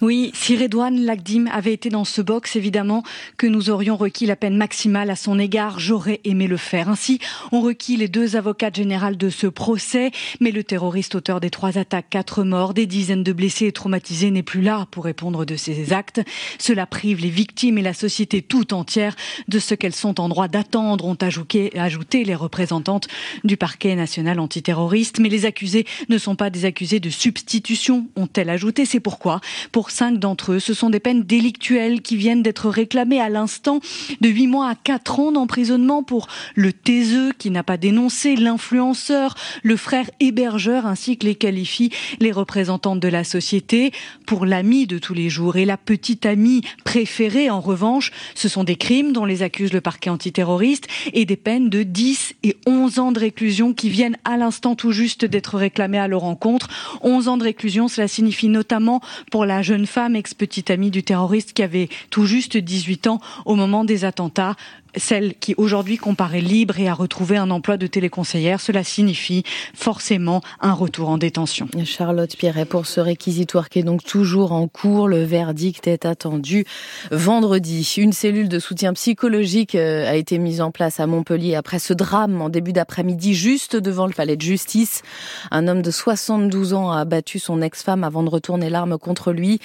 Oui, 0.00 0.30
si 0.34 0.56
Redouane 0.56 1.04
Lagdim 1.04 1.46
avait 1.52 1.72
été 1.72 1.88
dans 1.88 2.04
ce 2.04 2.22
box, 2.22 2.56
évidemment 2.56 3.02
que 3.36 3.46
nous 3.46 3.70
aurions 3.70 3.96
requis 3.96 4.26
la 4.26 4.36
peine 4.36 4.56
maximale 4.56 5.10
à 5.10 5.16
son 5.16 5.38
égard. 5.38 5.78
J'aurais 5.78 6.20
aimé 6.24 6.46
le 6.46 6.56
faire. 6.56 6.88
Ainsi, 6.88 7.18
on 7.52 7.60
requis 7.60 7.96
les 7.96 8.08
deux 8.08 8.36
avocats 8.36 8.70
généraux 8.72 8.94
de 8.94 9.28
ce 9.28 9.46
procès, 9.46 10.12
mais 10.40 10.50
le 10.52 10.64
terroriste 10.64 11.14
auteur 11.14 11.40
des 11.40 11.50
trois 11.50 11.78
attaques, 11.78 12.06
quatre 12.10 12.44
morts, 12.44 12.74
des 12.74 12.86
dizaines 12.86 13.24
de 13.24 13.32
blessés 13.32 13.66
et 13.66 13.72
traumatisés 13.72 14.30
n'est 14.30 14.42
plus 14.42 14.62
là 14.62 14.86
pour 14.90 15.04
répondre 15.04 15.44
de 15.44 15.56
ses 15.56 15.92
actes. 15.92 16.20
Cela 16.58 16.86
prive 16.86 17.20
les 17.20 17.30
victimes 17.30 17.78
et 17.78 17.82
la 17.82 17.92
société 17.92 18.40
tout 18.40 18.72
entière 18.72 19.16
de 19.48 19.58
ce 19.58 19.74
qu'elles 19.74 19.94
sont 19.94 20.20
en 20.20 20.28
droit 20.28 20.48
d'attendre, 20.48 21.04
ont 21.06 21.18
ajouté, 21.20 21.76
ajouté 21.78 22.24
les 22.24 22.34
représentantes 22.34 23.08
du 23.42 23.56
parquet 23.56 23.94
national 23.96 24.40
antiterroriste. 24.40 25.18
Mais 25.18 25.28
les 25.28 25.44
accusés 25.44 25.86
ne 26.08 26.18
sont 26.18 26.36
pas 26.36 26.50
des 26.50 26.64
accusés 26.64 27.00
de 27.00 27.10
substitution, 27.10 28.06
ont-elles 28.16 28.50
ajouté. 28.50 28.86
C'est 28.86 29.00
pourquoi, 29.00 29.40
pour 29.72 29.83
cinq 29.90 30.18
d'entre 30.18 30.52
eux. 30.52 30.58
Ce 30.58 30.74
sont 30.74 30.90
des 30.90 31.00
peines 31.00 31.22
délictuelles 31.22 32.02
qui 32.02 32.16
viennent 32.16 32.42
d'être 32.42 32.68
réclamées 32.68 33.20
à 33.20 33.28
l'instant 33.28 33.80
de 34.20 34.28
huit 34.28 34.46
mois 34.46 34.68
à 34.68 34.74
quatre 34.74 35.20
ans 35.20 35.32
d'emprisonnement 35.32 36.02
pour 36.02 36.28
le 36.54 36.72
taiseux 36.72 37.32
qui 37.38 37.50
n'a 37.50 37.62
pas 37.62 37.76
dénoncé, 37.76 38.36
l'influenceur, 38.36 39.34
le 39.62 39.76
frère 39.76 40.10
hébergeur 40.20 40.86
ainsi 40.86 41.16
que 41.16 41.26
les 41.26 41.34
qualifient 41.34 41.90
les 42.20 42.32
représentantes 42.32 43.00
de 43.00 43.08
la 43.08 43.24
société. 43.24 43.92
Pour 44.26 44.46
l'ami 44.46 44.86
de 44.86 44.98
tous 44.98 45.14
les 45.14 45.28
jours 45.28 45.56
et 45.56 45.64
la 45.64 45.76
petite 45.76 46.26
amie 46.26 46.62
préférée, 46.84 47.50
en 47.50 47.60
revanche, 47.60 48.12
ce 48.34 48.48
sont 48.48 48.64
des 48.64 48.76
crimes 48.76 49.12
dont 49.12 49.24
les 49.24 49.42
accuse 49.42 49.72
le 49.72 49.80
parquet 49.80 50.10
antiterroriste 50.10 50.86
et 51.12 51.24
des 51.24 51.36
peines 51.36 51.68
de 51.68 51.82
10 51.82 52.34
et 52.42 52.56
11 52.66 52.98
ans 52.98 53.12
de 53.12 53.20
réclusion 53.20 53.72
qui 53.72 53.88
viennent 53.88 54.16
à 54.24 54.36
l'instant 54.36 54.74
tout 54.74 54.92
juste 54.92 55.24
d'être 55.24 55.56
réclamées 55.56 55.98
à 55.98 56.08
leur 56.08 56.24
encontre. 56.24 56.68
11 57.02 57.28
ans 57.28 57.36
de 57.36 57.44
réclusion, 57.44 57.88
cela 57.88 58.08
signifie 58.08 58.48
notamment 58.48 59.00
pour 59.30 59.44
la 59.44 59.62
jeune 59.62 59.73
femme, 59.86 60.16
ex-petite 60.16 60.70
amie 60.70 60.90
du 60.90 61.02
terroriste 61.02 61.52
qui 61.52 61.62
avait 61.62 61.88
tout 62.10 62.26
juste 62.26 62.56
18 62.56 63.08
ans 63.08 63.20
au 63.44 63.56
moment 63.56 63.84
des 63.84 64.04
attentats 64.04 64.56
celle 64.96 65.34
qui 65.34 65.54
aujourd'hui 65.56 65.96
comparaît 65.96 66.40
libre 66.40 66.78
et 66.78 66.88
a 66.88 66.94
retrouvé 66.94 67.36
un 67.36 67.50
emploi 67.50 67.76
de 67.76 67.86
téléconseillère, 67.86 68.60
cela 68.60 68.84
signifie 68.84 69.42
forcément 69.74 70.40
un 70.60 70.72
retour 70.72 71.08
en 71.08 71.18
détention. 71.18 71.68
Charlotte 71.84 72.36
Pierret 72.36 72.64
pour 72.64 72.86
ce 72.86 73.00
réquisitoire 73.00 73.68
qui 73.68 73.80
est 73.80 73.82
donc 73.82 74.04
toujours 74.04 74.52
en 74.52 74.68
cours. 74.68 75.08
Le 75.08 75.24
verdict 75.24 75.86
est 75.86 76.06
attendu 76.06 76.64
vendredi. 77.10 77.94
Une 77.96 78.12
cellule 78.12 78.48
de 78.48 78.58
soutien 78.58 78.92
psychologique 78.92 79.74
euh, 79.74 80.08
a 80.08 80.14
été 80.14 80.38
mise 80.38 80.60
en 80.60 80.70
place 80.70 81.00
à 81.00 81.06
Montpellier 81.06 81.54
après 81.54 81.78
ce 81.78 81.92
drame 81.92 82.40
en 82.40 82.48
début 82.48 82.72
d'après-midi 82.72 83.34
juste 83.34 83.76
devant 83.76 84.06
le 84.06 84.12
palais 84.12 84.36
de 84.36 84.42
justice. 84.42 85.02
Un 85.50 85.68
homme 85.68 85.82
de 85.82 85.90
72 85.90 86.74
ans 86.74 86.90
a 86.90 87.00
abattu 87.00 87.38
son 87.38 87.62
ex-femme 87.62 88.04
avant 88.04 88.22
de 88.22 88.30
retourner 88.30 88.70
l'arme 88.70 88.98
contre 88.98 89.32
lui. 89.32 89.60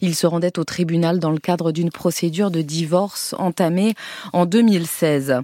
Il 0.00 0.14
se 0.14 0.26
rendait 0.26 0.58
au 0.58 0.64
tribunal 0.64 1.18
dans 1.18 1.30
le 1.30 1.38
cadre 1.38 1.72
d'une 1.72 1.90
procédure 1.90 2.50
de 2.50 2.62
divorce 2.62 3.34
entamée 3.38 3.94
en 4.32 4.46
2000 4.46 4.71
2016. 4.78 5.40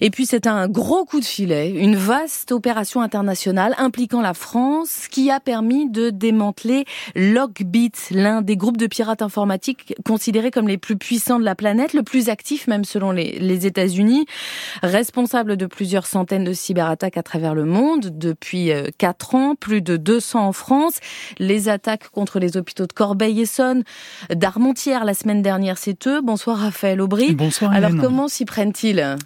Et 0.00 0.10
puis 0.10 0.26
c'est 0.26 0.46
un 0.46 0.68
gros 0.68 1.04
coup 1.04 1.20
de 1.20 1.24
filet, 1.24 1.70
une 1.70 1.96
vaste 1.96 2.52
opération 2.52 3.02
internationale 3.02 3.74
impliquant 3.78 4.22
la 4.22 4.34
France 4.34 5.06
qui 5.10 5.30
a 5.30 5.40
permis 5.40 5.90
de 5.90 6.10
démanteler 6.10 6.84
Lockbit, 7.14 7.92
l'un 8.10 8.40
des 8.40 8.56
groupes 8.56 8.78
de 8.78 8.86
pirates 8.86 9.22
informatiques 9.22 9.94
considérés 10.06 10.50
comme 10.50 10.68
les 10.68 10.78
plus 10.78 10.96
puissants 10.96 11.38
de 11.38 11.44
la 11.44 11.54
planète, 11.54 11.92
le 11.92 12.02
plus 12.02 12.30
actif 12.30 12.66
même 12.66 12.84
selon 12.84 13.10
les, 13.10 13.38
les 13.38 13.66
États-Unis, 13.66 14.26
responsable 14.82 15.56
de 15.56 15.66
plusieurs 15.66 16.06
centaines 16.06 16.44
de 16.44 16.52
cyberattaques 16.52 17.18
à 17.18 17.22
travers 17.22 17.54
le 17.54 17.64
monde 17.64 18.10
depuis 18.18 18.70
4 18.98 19.34
euh, 19.34 19.38
ans, 19.38 19.54
plus 19.54 19.82
de 19.82 19.96
200 19.96 20.46
en 20.46 20.52
France. 20.52 20.94
Les 21.38 21.68
attaques 21.68 22.08
contre 22.08 22.38
les 22.38 22.56
hôpitaux 22.56 22.86
de 22.86 22.92
Corbeil-Essonne, 22.92 23.84
d'Armentières 24.34 25.04
la 25.04 25.14
semaine 25.14 25.42
dernière, 25.42 25.76
c'est 25.76 26.06
eux. 26.06 26.20
Bonsoir 26.22 26.58
Raphaël 26.58 27.00
Aubry. 27.00 27.34
Bonsoir. 27.34 27.72
Alors 27.72 27.92
comment 28.00 28.28
s'y 28.28 28.44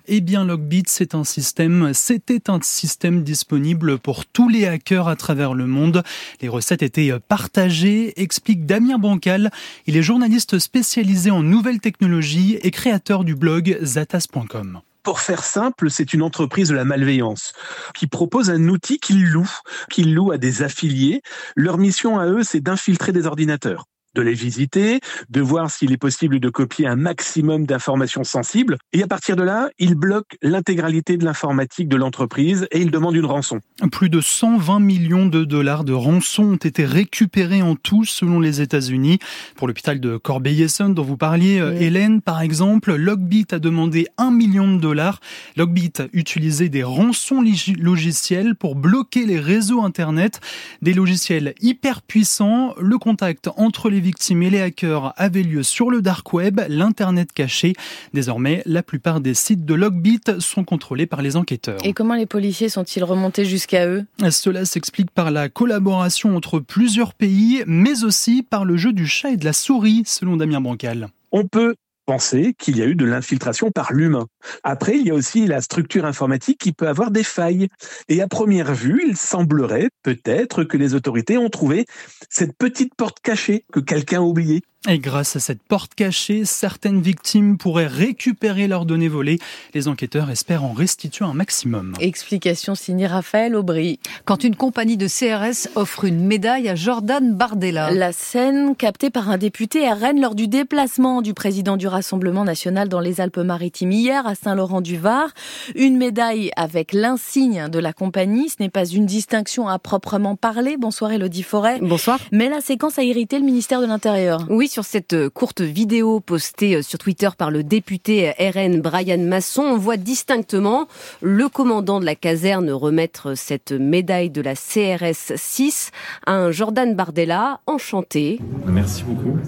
Eh 0.09 0.23
bien, 0.23 0.47
Lockbit, 0.47 0.85
c'est 0.87 1.15
un 1.15 1.25
système, 1.25 1.93
c'était 1.93 2.49
un 2.49 2.59
système 2.63 3.23
disponible 3.23 3.99
pour 3.99 4.25
tous 4.25 4.49
les 4.49 4.67
hackers 4.67 5.09
à 5.09 5.17
travers 5.17 5.53
le 5.53 5.67
monde. 5.67 6.03
Les 6.41 6.49
recettes 6.49 6.83
étaient 6.83 7.13
partagées, 7.29 8.19
explique 8.19 8.65
Damien 8.65 8.97
Bancal. 8.99 9.51
Il 9.87 9.99
est 9.99 10.03
journaliste 10.03 10.59
spécialisé 10.59 11.31
en 11.31 11.43
nouvelles 11.43 11.81
technologies 11.81 12.59
et 12.63 12.71
créateur 12.71 13.25
du 13.25 13.35
blog 13.35 13.79
zatas.com. 13.83 14.81
Pour 15.03 15.21
faire 15.21 15.45
simple, 15.45 15.91
c'est 15.91 16.15
une 16.15 16.23
entreprise 16.23 16.71
de 16.71 16.75
la 16.75 16.85
malveillance 16.85 17.53
qui 17.95 18.07
propose 18.07 18.49
un 18.49 18.69
outil 18.69 18.99
qu'ils 18.99 19.27
louent, 19.27 19.61
qu'ils 19.91 20.15
louent 20.15 20.33
à 20.33 20.39
des 20.39 20.63
affiliés. 20.63 21.21
Leur 21.55 21.77
mission 21.77 22.19
à 22.19 22.27
eux, 22.27 22.43
c'est 22.43 22.61
d'infiltrer 22.61 23.13
des 23.13 23.27
ordinateurs 23.27 23.85
de 24.17 24.23
les 24.23 24.35
visiter, 24.35 25.01
de 25.29 25.41
voir 25.41 25.71
s'il 25.71 25.93
est 25.93 25.99
possible 25.99 26.41
de 26.41 26.49
copier 26.49 26.87
un 26.87 26.97
maximum 26.97 27.67
d'informations 27.67 28.25
sensibles. 28.25 28.79
Et 28.93 29.03
à 29.03 29.07
partir 29.07 29.37
de 29.37 29.43
là, 29.43 29.69
il 29.79 29.95
bloque 29.95 30.37
l'intégralité 30.43 31.17
de 31.19 31.25
l'informatique 31.25 31.89
de 31.89 31.97
l'entreprise 31.97 32.67
et 32.71 32.81
il 32.81 32.91
demande 32.91 33.15
une 33.15 33.27
rançon. 33.27 33.61
Plus 33.93 34.09
de 34.09 34.21
120 34.21 34.81
millions 34.81 35.27
de 35.27 35.45
dollars 35.45 35.85
de 35.85 35.93
rançon 35.93 36.45
ont 36.45 36.57
été 36.57 36.85
récupérés 36.85 37.63
en 37.63 37.77
tout 37.77 38.05
selon 38.05 38.41
les 38.41 38.63
États-Unis. 38.63 39.19
Pour 39.55 39.69
l'hôpital 39.69 40.01
de 40.01 40.17
Corbeil-Essonne 40.17 40.95
dont 40.95 41.03
vous 41.03 41.19
parliez, 41.19 41.61
euh, 41.61 41.79
Hélène, 41.79 42.23
par 42.23 42.41
exemple, 42.41 42.95
Lockbit 42.95 43.47
a 43.53 43.59
demandé 43.59 44.07
1 44.17 44.31
million 44.31 44.75
de 44.75 44.81
dollars. 44.81 45.21
Lockbit 45.57 45.93
utilisait 46.15 46.71
des 46.71 46.83
rançons 46.83 47.45
logiciels 47.79 48.55
pour 48.55 48.77
bloquer 48.77 49.27
les 49.27 49.39
réseaux 49.39 49.83
Internet, 49.83 50.41
des 50.81 50.95
logiciels 50.95 51.55
hyper 51.61 52.01
puissants. 52.01 52.75
Le 52.81 52.97
contact 52.97 53.49
entre 53.57 53.91
les 53.91 54.01
victimes 54.07 54.45
et 54.45 54.51
les 54.51 54.61
hackers 54.61 55.13
avaient 55.17 55.43
lieu 55.43 55.65
sur 55.65 55.91
le 55.91 56.01
dark 56.01 56.33
web, 56.33 56.61
l'internet 56.69 57.33
caché. 57.33 57.73
Désormais, 58.15 58.63
la 58.65 58.85
plupart 58.85 59.21
des 59.21 59.35
sites 59.35 59.65
de 59.65 59.75
Logbit 59.75 60.21
sont 60.39 60.63
contrôlés 60.63 61.07
par 61.07 61.23
les 61.23 61.37
enquêteurs. 61.37 61.81
Et 61.83 61.93
comment 61.93 62.15
les 62.15 62.27
policiers 62.27 62.69
sont-ils 62.69 63.03
remontés 63.03 63.45
jusqu'à 63.45 63.89
eux? 63.89 64.05
Cela 64.31 64.65
s'explique 64.65 65.11
par 65.11 65.33
la 65.33 65.49
collaboration 65.49 66.37
entre 66.37 66.61
plusieurs 66.61 67.15
pays, 67.15 67.65
mais 67.67 68.05
aussi 68.05 68.45
par 68.45 68.65
le 68.65 68.77
jeu 68.77 68.93
du 68.93 69.07
chat 69.07 69.33
et 69.33 69.37
de 69.37 69.45
la 69.45 69.53
souris, 69.53 70.05
selon 70.07 70.37
Damien 70.37 70.61
Bancal. 70.61 71.09
On 71.33 71.47
peut 71.47 71.75
penser 72.07 72.55
qu'il 72.57 72.79
y 72.79 72.83
a 72.83 72.87
eu 72.87 72.95
de 72.95 73.05
l'infiltration 73.05 73.73
par 73.73 73.93
l'humain. 73.93 74.27
Après, 74.63 74.97
il 74.97 75.07
y 75.07 75.11
a 75.11 75.15
aussi 75.15 75.47
la 75.47 75.61
structure 75.61 76.05
informatique 76.05 76.59
qui 76.59 76.73
peut 76.73 76.89
avoir 76.89 77.11
des 77.11 77.25
failles. 77.25 77.69
Et 78.09 78.21
à 78.23 78.29
première 78.29 78.75
vue, 78.75 79.05
il 79.07 79.17
semblerait 79.17 79.91
peut-être 80.03 80.65
que 80.65 80.77
les 80.77 80.95
autorités 80.95 81.39
ont 81.39 81.51
trouvé 81.51 81.87
cette 82.29 82.57
petite 82.57 82.95
porte 82.95 83.21
cachée 83.21 83.65
que 83.73 83.81
quelqu'un 83.81 84.19
a 84.19 84.23
oubliée. 84.23 84.63
Et 84.89 85.01
grâce 85.01 85.35
à 85.35 85.41
cette 85.41 85.65
porte 85.65 85.97
cachée, 85.97 86.45
certaines 86.45 87.01
victimes 87.01 87.59
pourraient 87.59 87.89
récupérer 87.89 88.69
leurs 88.69 88.87
données 88.87 89.09
volées. 89.09 89.41
Les 89.75 89.89
enquêteurs 89.89 90.31
espèrent 90.31 90.63
en 90.63 90.73
restituer 90.73 91.25
un 91.25 91.35
maximum. 91.35 91.95
Explication 91.99 92.77
signée 92.77 93.09
Raphaël 93.09 93.57
Aubry. 93.57 93.99
Quand 94.27 94.45
une 94.45 94.55
compagnie 94.55 94.97
de 94.97 95.09
CRS 95.09 95.69
offre 95.75 96.05
une 96.05 96.25
médaille 96.25 96.69
à 96.69 96.77
Jordan 96.77 97.35
Bardella. 97.35 97.91
La 97.91 98.13
scène 98.13 98.77
captée 98.77 99.11
par 99.11 99.29
un 99.29 99.39
député 99.39 99.89
à 99.89 99.95
Rennes 99.95 100.21
lors 100.21 100.37
du 100.37 100.47
déplacement 100.47 101.21
du 101.21 101.35
président 101.35 101.77
du 101.77 101.89
Rassemblement 101.89 102.45
national 102.45 102.89
dans 102.89 103.01
les 103.01 103.21
Alpes-Maritimes 103.21 103.91
hier 103.91 104.25
à 104.25 104.36
Saint-Laurent-du-Var. 104.43 105.31
Une 105.75 105.97
médaille 105.97 106.51
avec 106.57 106.93
l'insigne 106.93 107.69
de 107.69 107.79
la 107.79 107.93
compagnie. 107.93 108.49
Ce 108.49 108.57
n'est 108.61 108.71
pas 108.71 108.87
une 108.87 109.07
distinction 109.07 109.69
à 109.69 109.79
proprement 109.79 110.37
parler. 110.37 110.77
Bonsoir 110.77 111.13
Elodie 111.13 111.43
Forêt. 111.43 111.81
Bonsoir. 111.81 112.19
Mais 112.33 112.49
la 112.49 112.61
séquence 112.61 112.99
a 112.99 113.03
irrité 113.03 113.39
le 113.39 113.45
ministère 113.45 113.81
de 113.81 113.87
l'Intérieur. 113.87 114.47
Oui, 114.49 114.69
sur 114.69 114.85
cette 114.85 115.15
euh, 115.15 115.31
courte 115.31 115.61
vidéo 115.61 116.21
postée 116.21 116.77
euh, 116.77 116.83
sur 116.83 116.99
Twitter 116.99 117.29
par 117.37 117.51
le 117.51 117.63
député 117.63 118.29
euh, 118.29 118.51
RN 118.51 118.81
Brian 118.81 119.19
Masson, 119.19 119.63
on 119.63 119.77
voit 119.77 119.97
distinctement 119.97 120.87
le 121.21 121.49
commandant 121.49 122.01
de 122.01 122.05
la 122.05 122.15
caserne 122.15 122.71
remettre 122.71 123.35
cette 123.37 123.73
médaille 123.73 124.31
de 124.31 124.41
la 124.41 124.55
CRS 124.55 125.33
6 125.37 125.91
à 126.27 126.35
un 126.35 126.51
Jordan 126.51 126.95
Bardella 126.95 127.61
enchanté. 127.67 128.41
Merci 128.67 129.05
beaucoup. 129.05 129.39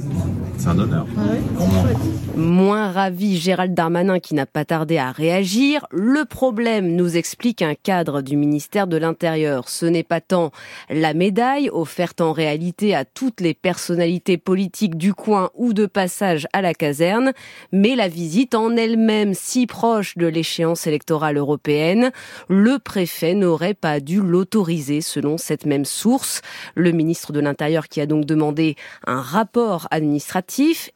C'est 0.59 0.69
un 0.69 0.79
honneur. 0.79 1.07
Moins 2.37 2.91
ravi, 2.91 3.37
Gérald 3.37 3.75
Darmanin 3.75 4.19
qui 4.19 4.35
n'a 4.35 4.47
pas 4.47 4.65
tardé 4.65 4.99
à 4.99 5.13
réagir. 5.13 5.87
Le 5.93 6.25
problème, 6.25 6.97
nous 6.97 7.17
explique 7.17 7.63
un 7.63 7.75
cadre 7.75 8.23
du 8.23 8.37
ministère 8.37 8.89
de 8.89 8.97
l'Intérieur, 8.97 9.69
ce 9.69 9.87
n'est 9.87 10.03
pas 10.03 10.21
tant 10.21 10.51
la 10.91 11.15
médaille 11.15 11.71
offerte 11.71 12.21
en 12.21 12.33
réalité 12.33 12.95
à 12.95 13.05
toutes 13.05 13.41
les 13.41 13.55
personnalités 13.55 14.37
politiques 14.37 14.97
du 14.97 15.15
coin 15.15 15.51
ou 15.55 15.73
de 15.73 15.87
passage 15.87 16.49
à 16.53 16.61
la 16.61 16.75
caserne, 16.75 17.33
mais 17.73 17.95
la 17.95 18.09
visite 18.09 18.55
en 18.55 18.77
elle-même 18.77 19.35
si 19.35 19.67
proche 19.67 20.17
de 20.17 20.27
l'échéance 20.27 20.87
électorale 20.87 21.37
européenne, 21.37 22.11
le 22.49 22.79
préfet 22.79 23.35
n'aurait 23.35 23.75
pas 23.75 24.01
dû 24.01 24.21
l'autoriser 24.21 25.01
selon 25.03 25.39
cette 25.39 25.67
même 25.67 25.85
source. 25.85 26.43
Le 26.75 26.91
ministre 26.91 27.33
de 27.33 27.41
l'Intérieur 27.41 27.89
qui 27.89 28.01
a 28.01 28.07
donc 28.07 28.25
demandé 28.25 28.77
un 29.07 29.21
rapport 29.21 29.87
administratif 29.91 30.48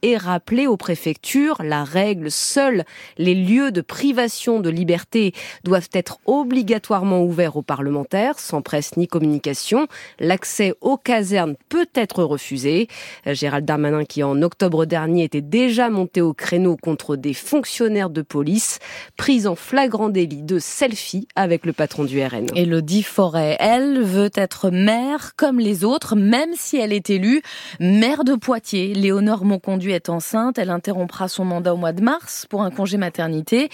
et 0.02 0.16
rappelé 0.16 0.66
aux 0.66 0.76
préfectures 0.76 1.62
la 1.62 1.84
règle, 1.84 2.30
seuls 2.30 2.84
les 3.18 3.34
lieux 3.34 3.70
de 3.70 3.80
privation 3.80 4.60
de 4.60 4.70
liberté 4.70 5.32
doivent 5.62 5.90
être 5.92 6.18
obligatoirement 6.26 7.22
ouverts 7.22 7.56
aux 7.56 7.62
parlementaires, 7.62 8.38
sans 8.38 8.62
presse 8.62 8.96
ni 8.96 9.06
communication. 9.06 9.86
L'accès 10.18 10.74
aux 10.80 10.96
casernes 10.96 11.56
peut 11.68 11.88
être 11.94 12.24
refusé. 12.24 12.88
Gérald 13.26 13.66
Darmanin, 13.66 14.04
qui 14.04 14.22
en 14.22 14.40
octobre 14.42 14.86
dernier 14.86 15.24
était 15.24 15.42
déjà 15.42 15.90
monté 15.90 16.20
au 16.20 16.32
créneau 16.32 16.76
contre 16.76 17.16
des 17.16 17.34
fonctionnaires 17.34 18.10
de 18.10 18.22
police, 18.22 18.78
pris 19.16 19.46
en 19.46 19.54
flagrant 19.54 20.08
délit 20.08 20.42
de 20.42 20.58
selfie 20.58 21.28
avec 21.36 21.66
le 21.66 21.72
patron 21.72 22.04
du 22.04 22.22
RN. 22.24 22.46
Elodie 22.56 23.02
Forêt, 23.02 23.56
elle 23.60 24.00
veut 24.02 24.30
être 24.34 24.70
maire 24.70 25.32
comme 25.36 25.60
les 25.60 25.84
autres, 25.84 26.16
même 26.16 26.50
si 26.54 26.78
elle 26.78 26.92
est 26.92 27.10
élue 27.10 27.42
maire 27.80 28.24
de 28.24 28.34
Poitiers. 28.34 28.94
Léonore 28.94 29.41
Monconduit 29.44 29.92
est 29.92 30.08
enceinte, 30.08 30.58
elle 30.58 30.70
interrompra 30.70 31.28
son 31.28 31.44
mandat 31.44 31.74
au 31.74 31.76
mois 31.76 31.92
de 31.92 32.02
mars 32.02 32.46
pour 32.48 32.62
un 32.62 32.70
congé 32.70 32.96
maternité. 32.96 33.68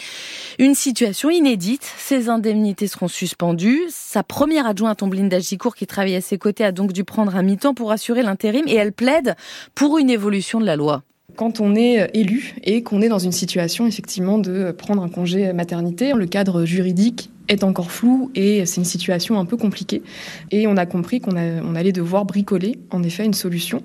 Une 0.58 0.74
situation 0.74 1.30
inédite. 1.30 1.82
Ses 1.98 2.28
indemnités 2.28 2.86
seront 2.86 3.08
suspendues. 3.08 3.82
Sa 3.88 4.22
première 4.22 4.66
adjointe, 4.66 5.02
Ombline 5.02 5.28
Dagicourt, 5.28 5.74
qui 5.74 5.86
travaille 5.86 6.16
à 6.16 6.20
ses 6.20 6.38
côtés, 6.38 6.64
a 6.64 6.72
donc 6.72 6.92
dû 6.92 7.04
prendre 7.04 7.36
un 7.36 7.42
mi-temps 7.42 7.74
pour 7.74 7.92
assurer 7.92 8.22
l'intérim 8.22 8.64
et 8.66 8.74
elle 8.74 8.92
plaide 8.92 9.36
pour 9.74 9.98
une 9.98 10.10
évolution 10.10 10.60
de 10.60 10.66
la 10.66 10.76
loi 10.76 11.02
quand 11.36 11.60
on 11.60 11.76
est 11.76 12.10
élu 12.14 12.56
et 12.64 12.82
qu'on 12.82 13.00
est 13.00 13.08
dans 13.08 13.20
une 13.20 13.32
situation 13.32 13.86
effectivement 13.86 14.38
de 14.38 14.72
prendre 14.72 15.02
un 15.02 15.08
congé 15.08 15.52
maternité, 15.52 16.12
le 16.12 16.26
cadre 16.26 16.64
juridique 16.64 17.30
est 17.48 17.64
encore 17.64 17.90
flou 17.90 18.30
et 18.34 18.66
c'est 18.66 18.80
une 18.80 18.84
situation 18.84 19.38
un 19.38 19.44
peu 19.44 19.56
compliquée. 19.56 20.02
Et 20.50 20.66
on 20.66 20.76
a 20.76 20.86
compris 20.86 21.20
qu'on 21.20 21.36
on 21.36 21.74
allait 21.74 21.92
devoir 21.92 22.24
bricoler 22.24 22.78
en 22.90 23.02
effet 23.02 23.24
une 23.24 23.34
solution 23.34 23.82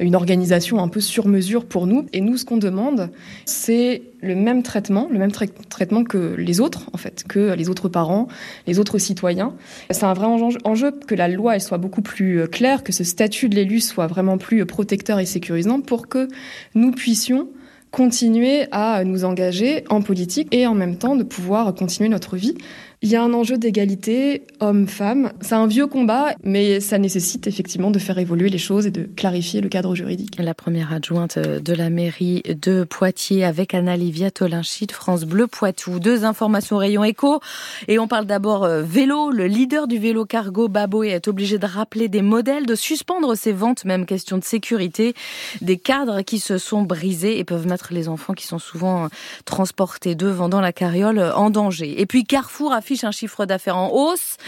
une 0.00 0.14
organisation 0.14 0.82
un 0.82 0.88
peu 0.88 1.00
sur 1.00 1.26
mesure 1.26 1.64
pour 1.64 1.86
nous. 1.86 2.06
Et 2.12 2.20
nous, 2.20 2.36
ce 2.36 2.44
qu'on 2.44 2.56
demande, 2.56 3.10
c'est 3.44 4.02
le 4.20 4.34
même 4.34 4.62
traitement, 4.62 5.08
le 5.10 5.18
même 5.18 5.32
traitement 5.32 6.04
que 6.04 6.34
les 6.36 6.60
autres, 6.60 6.90
en 6.92 6.96
fait, 6.96 7.24
que 7.28 7.54
les 7.54 7.68
autres 7.68 7.88
parents, 7.88 8.28
les 8.66 8.78
autres 8.78 8.98
citoyens. 8.98 9.54
C'est 9.90 10.04
un 10.04 10.14
vrai 10.14 10.26
enjeu 10.64 10.92
que 11.06 11.14
la 11.14 11.28
loi 11.28 11.54
elle 11.54 11.60
soit 11.60 11.78
beaucoup 11.78 12.02
plus 12.02 12.40
euh, 12.40 12.46
claire, 12.46 12.82
que 12.82 12.92
ce 12.92 13.04
statut 13.04 13.48
de 13.48 13.54
l'élu 13.54 13.80
soit 13.80 14.06
vraiment 14.06 14.38
plus 14.38 14.64
protecteur 14.66 15.18
et 15.18 15.26
sécurisant 15.26 15.80
pour 15.80 16.08
que 16.08 16.28
nous 16.74 16.90
puissions 16.90 17.48
continuer 17.90 18.66
à 18.70 19.04
nous 19.04 19.24
engager 19.24 19.84
en 19.88 20.02
politique 20.02 20.48
et 20.52 20.66
en 20.66 20.74
même 20.74 20.96
temps 20.96 21.16
de 21.16 21.22
pouvoir 21.22 21.74
continuer 21.74 22.08
notre 22.08 22.36
vie 22.36 22.54
il 23.00 23.10
y 23.10 23.16
a 23.16 23.22
un 23.22 23.32
enjeu 23.32 23.58
d'égalité 23.58 24.42
homme-femme. 24.58 25.32
C'est 25.40 25.54
un 25.54 25.68
vieux 25.68 25.86
combat, 25.86 26.34
mais 26.42 26.80
ça 26.80 26.98
nécessite 26.98 27.46
effectivement 27.46 27.92
de 27.92 27.98
faire 28.00 28.18
évoluer 28.18 28.48
les 28.48 28.58
choses 28.58 28.88
et 28.88 28.90
de 28.90 29.04
clarifier 29.04 29.60
le 29.60 29.68
cadre 29.68 29.94
juridique. 29.94 30.34
La 30.38 30.52
première 30.52 30.92
adjointe 30.92 31.38
de 31.38 31.72
la 31.74 31.90
mairie 31.90 32.42
de 32.42 32.82
Poitiers 32.82 33.44
avec 33.44 33.72
Anna-Livia 33.72 34.32
Tolinchi 34.32 34.86
de 34.86 34.92
France 34.92 35.24
Bleu 35.24 35.46
Poitou. 35.46 36.00
Deux 36.00 36.24
informations 36.24 36.76
rayon 36.76 37.04
écho. 37.04 37.40
Et 37.86 38.00
on 38.00 38.08
parle 38.08 38.26
d'abord 38.26 38.64
euh, 38.64 38.82
vélo. 38.82 39.30
Le 39.30 39.46
leader 39.46 39.86
du 39.86 39.98
vélo 39.98 40.24
cargo, 40.24 40.66
Baboé, 40.66 41.10
est 41.10 41.28
obligé 41.28 41.58
de 41.58 41.66
rappeler 41.66 42.08
des 42.08 42.22
modèles, 42.22 42.66
de 42.66 42.74
suspendre 42.74 43.36
ses 43.36 43.52
ventes, 43.52 43.84
même 43.84 44.06
question 44.06 44.38
de 44.38 44.44
sécurité. 44.44 45.14
Des 45.60 45.76
cadres 45.76 46.22
qui 46.22 46.40
se 46.40 46.58
sont 46.58 46.82
brisés 46.82 47.38
et 47.38 47.44
peuvent 47.44 47.68
mettre 47.68 47.92
les 47.92 48.08
enfants 48.08 48.34
qui 48.34 48.46
sont 48.46 48.58
souvent 48.58 49.08
transportés 49.44 50.16
devant 50.16 50.48
dans 50.48 50.60
la 50.60 50.72
carriole 50.72 51.20
en 51.20 51.50
danger. 51.50 52.00
Et 52.00 52.06
puis 52.06 52.24
Carrefour 52.24 52.72
a 52.72 52.80
affiche 52.88 53.04
un 53.04 53.10
chiffre 53.10 53.44
d'affaires 53.44 53.76
en 53.76 53.90
hausse 53.92 54.38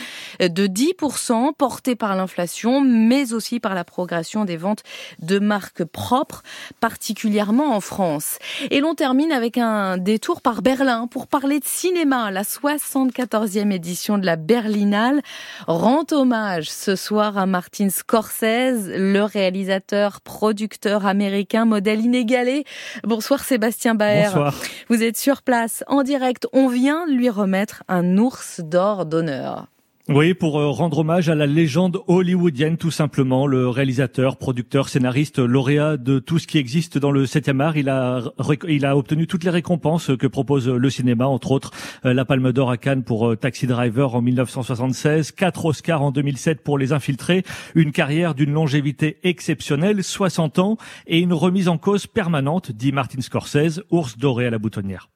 de 0.41 0.67
10%, 0.67 1.53
porté 1.53 1.95
par 1.95 2.17
l'inflation, 2.17 2.81
mais 2.81 3.35
aussi 3.35 3.61
par 3.61 3.75
la 3.75 3.85
progression 3.85 4.47
des 4.47 4.57
ventes 4.57 4.83
de 5.19 5.39
marques 5.39 5.85
propres, 5.85 6.43
particulièrement 6.81 7.75
en 7.77 7.81
France. 7.81 8.39
Et 8.71 8.81
l'on 8.81 8.95
termine 8.95 9.31
avec 9.31 9.59
un 9.59 9.99
détour 9.99 10.41
par 10.41 10.63
Berlin 10.63 11.07
pour 11.07 11.27
parler 11.27 11.61
de 11.61 11.67
cinéma. 11.67 12.31
La 12.31 12.45
74e 12.45 13.71
édition 13.73 14.17
de 14.17 14.25
la 14.25 14.37
Berlinale 14.37 15.21
rend 15.67 16.07
hommage 16.11 16.71
ce 16.71 16.97
soir 16.97 17.37
à 17.37 17.45
Martin 17.45 17.91
Scorsese, 17.91 18.89
le 18.89 19.21
réalisateur, 19.21 20.23
producteur 20.23 21.05
américain, 21.05 21.67
modèle 21.67 22.01
inégalé. 22.01 22.65
Bonsoir 23.05 23.45
Sébastien 23.45 23.95
Baer. 23.95 24.29
Bonsoir. 24.29 24.55
Vous 24.89 25.03
êtes 25.03 25.19
sur 25.19 25.43
place, 25.43 25.85
en 25.89 26.03
direct. 26.03 26.47
On 26.55 26.69
vient 26.69 27.05
lui 27.07 27.29
remettre 27.29 27.83
un 27.89 28.17
nouveau 28.31 28.63
d'or 28.63 29.07
d'honneur. 29.07 29.67
Oui, 30.13 30.35
pour 30.35 30.59
euh, 30.59 30.71
rendre 30.71 30.99
hommage 30.99 31.29
à 31.29 31.37
la 31.37 31.47
légende 31.47 32.01
hollywoodienne, 32.09 32.77
tout 32.77 32.91
simplement, 32.91 33.47
le 33.47 33.69
réalisateur, 33.69 34.39
producteur, 34.39 34.89
scénariste, 34.89 35.39
lauréat 35.39 35.97
de 35.99 36.19
tout 36.19 36.41
ce 36.41 36.49
qui 36.49 36.59
existe 36.59 36.99
dans 36.99 37.13
le 37.13 37.27
7e 37.27 37.61
art. 37.61 37.77
Il 37.77 37.89
a, 37.89 38.21
il 38.67 38.87
a 38.87 38.97
obtenu 38.97 39.29
toutes 39.29 39.45
les 39.45 39.51
récompenses 39.51 40.11
que 40.19 40.27
propose 40.27 40.69
le 40.69 40.91
cinéma, 40.91 41.29
entre 41.29 41.53
autres 41.53 41.71
euh, 42.05 42.13
la 42.13 42.25
Palme 42.25 42.51
d'Or 42.51 42.73
à 42.73 42.77
Cannes 42.77 43.05
pour 43.05 43.29
euh, 43.29 43.37
Taxi 43.37 43.69
Driver 43.69 44.17
en 44.17 44.21
1976, 44.21 45.31
quatre 45.31 45.65
Oscars 45.65 46.03
en 46.03 46.11
2007 46.11 46.65
pour 46.65 46.77
Les 46.77 46.93
Infiltrés, 46.93 47.45
une 47.77 47.93
carrière 47.93 48.35
d'une 48.35 48.51
longévité 48.51 49.19
exceptionnelle, 49.23 50.03
60 50.03 50.59
ans, 50.59 50.77
et 51.07 51.21
une 51.21 51.33
remise 51.33 51.69
en 51.69 51.79
cause 51.79 52.09
permanente, 52.09 52.73
dit 52.73 52.91
Martin 52.91 53.21
Scorsese, 53.21 53.83
ours 53.91 54.19
doré 54.19 54.49
à 54.49 54.51
la 54.51 54.59
boutonnière. 54.59 55.09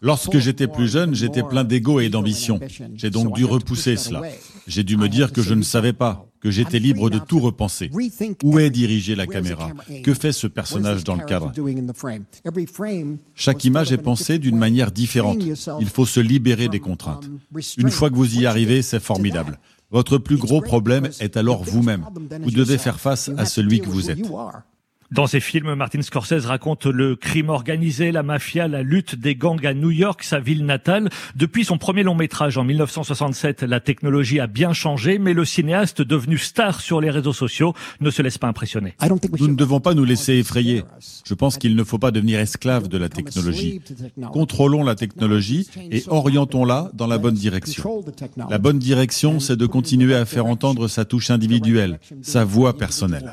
Lorsque 0.00 0.38
j'étais 0.38 0.66
plus 0.66 0.90
jeune, 0.90 1.14
j'étais 1.14 1.44
plein 1.44 1.62
d'ego 1.62 2.00
et 2.00 2.08
d'ambition. 2.08 2.58
J'ai 2.96 3.10
donc 3.10 3.34
dû 3.34 3.44
repousser 3.44 3.83
cela. 3.96 4.22
J'ai 4.66 4.82
dû 4.82 4.96
me 4.96 5.08
dire 5.08 5.32
que 5.32 5.42
je 5.42 5.54
ne 5.54 5.62
savais 5.62 5.92
pas, 5.92 6.26
que 6.40 6.50
j'étais 6.50 6.78
libre 6.78 7.10
de 7.10 7.18
tout 7.18 7.40
repenser. 7.40 7.90
Où 8.42 8.58
est 8.58 8.70
dirigée 8.70 9.14
la 9.14 9.26
caméra 9.26 9.70
Que 10.02 10.14
fait 10.14 10.32
ce 10.32 10.46
personnage 10.46 11.04
dans 11.04 11.16
le 11.16 11.24
cadre 11.24 11.52
Chaque 13.34 13.64
image 13.64 13.92
est 13.92 13.98
pensée 13.98 14.38
d'une 14.38 14.56
manière 14.56 14.90
différente. 14.90 15.38
Il 15.80 15.88
faut 15.88 16.06
se 16.06 16.20
libérer 16.20 16.68
des 16.68 16.80
contraintes. 16.80 17.28
Une 17.78 17.90
fois 17.90 18.10
que 18.10 18.16
vous 18.16 18.38
y 18.38 18.46
arrivez, 18.46 18.82
c'est 18.82 19.00
formidable. 19.00 19.58
Votre 19.90 20.18
plus 20.18 20.38
gros 20.38 20.60
problème 20.60 21.08
est 21.20 21.36
alors 21.36 21.62
vous-même. 21.62 22.04
Vous 22.42 22.50
devez 22.50 22.78
faire 22.78 22.98
face 22.98 23.30
à 23.36 23.44
celui 23.44 23.80
que 23.80 23.88
vous 23.88 24.10
êtes. 24.10 24.26
Dans 25.14 25.28
ses 25.28 25.38
films, 25.38 25.74
Martin 25.74 26.02
Scorsese 26.02 26.44
raconte 26.44 26.86
le 26.86 27.14
crime 27.14 27.48
organisé, 27.48 28.10
la 28.10 28.24
mafia, 28.24 28.66
la 28.66 28.82
lutte 28.82 29.14
des 29.14 29.36
gangs 29.36 29.64
à 29.64 29.72
New 29.72 29.92
York, 29.92 30.24
sa 30.24 30.40
ville 30.40 30.66
natale. 30.66 31.08
Depuis 31.36 31.64
son 31.64 31.78
premier 31.78 32.02
long 32.02 32.16
métrage 32.16 32.58
en 32.58 32.64
1967, 32.64 33.62
la 33.62 33.78
technologie 33.78 34.40
a 34.40 34.48
bien 34.48 34.72
changé, 34.72 35.20
mais 35.20 35.32
le 35.32 35.44
cinéaste 35.44 36.02
devenu 36.02 36.36
star 36.36 36.80
sur 36.80 37.00
les 37.00 37.10
réseaux 37.10 37.32
sociaux 37.32 37.74
ne 38.00 38.10
se 38.10 38.22
laisse 38.22 38.38
pas 38.38 38.48
impressionner. 38.48 38.96
Nous 39.38 39.46
ne 39.46 39.54
devons 39.54 39.78
pas 39.78 39.94
nous 39.94 40.04
laisser 40.04 40.32
effrayer. 40.32 40.82
Je 41.24 41.34
pense 41.34 41.58
qu'il 41.58 41.76
ne 41.76 41.84
faut 41.84 41.98
pas 41.98 42.10
devenir 42.10 42.40
esclave 42.40 42.88
de 42.88 42.98
la 42.98 43.08
technologie. 43.08 43.80
Contrôlons 44.32 44.82
la 44.82 44.96
technologie 44.96 45.68
et 45.92 46.02
orientons-la 46.08 46.90
dans 46.92 47.06
la 47.06 47.18
bonne 47.18 47.34
direction. 47.34 48.02
La 48.50 48.58
bonne 48.58 48.80
direction, 48.80 49.38
c'est 49.38 49.56
de 49.56 49.66
continuer 49.66 50.16
à 50.16 50.24
faire 50.24 50.46
entendre 50.46 50.88
sa 50.88 51.04
touche 51.04 51.30
individuelle, 51.30 52.00
sa 52.20 52.44
voix 52.44 52.76
personnelle. 52.76 53.32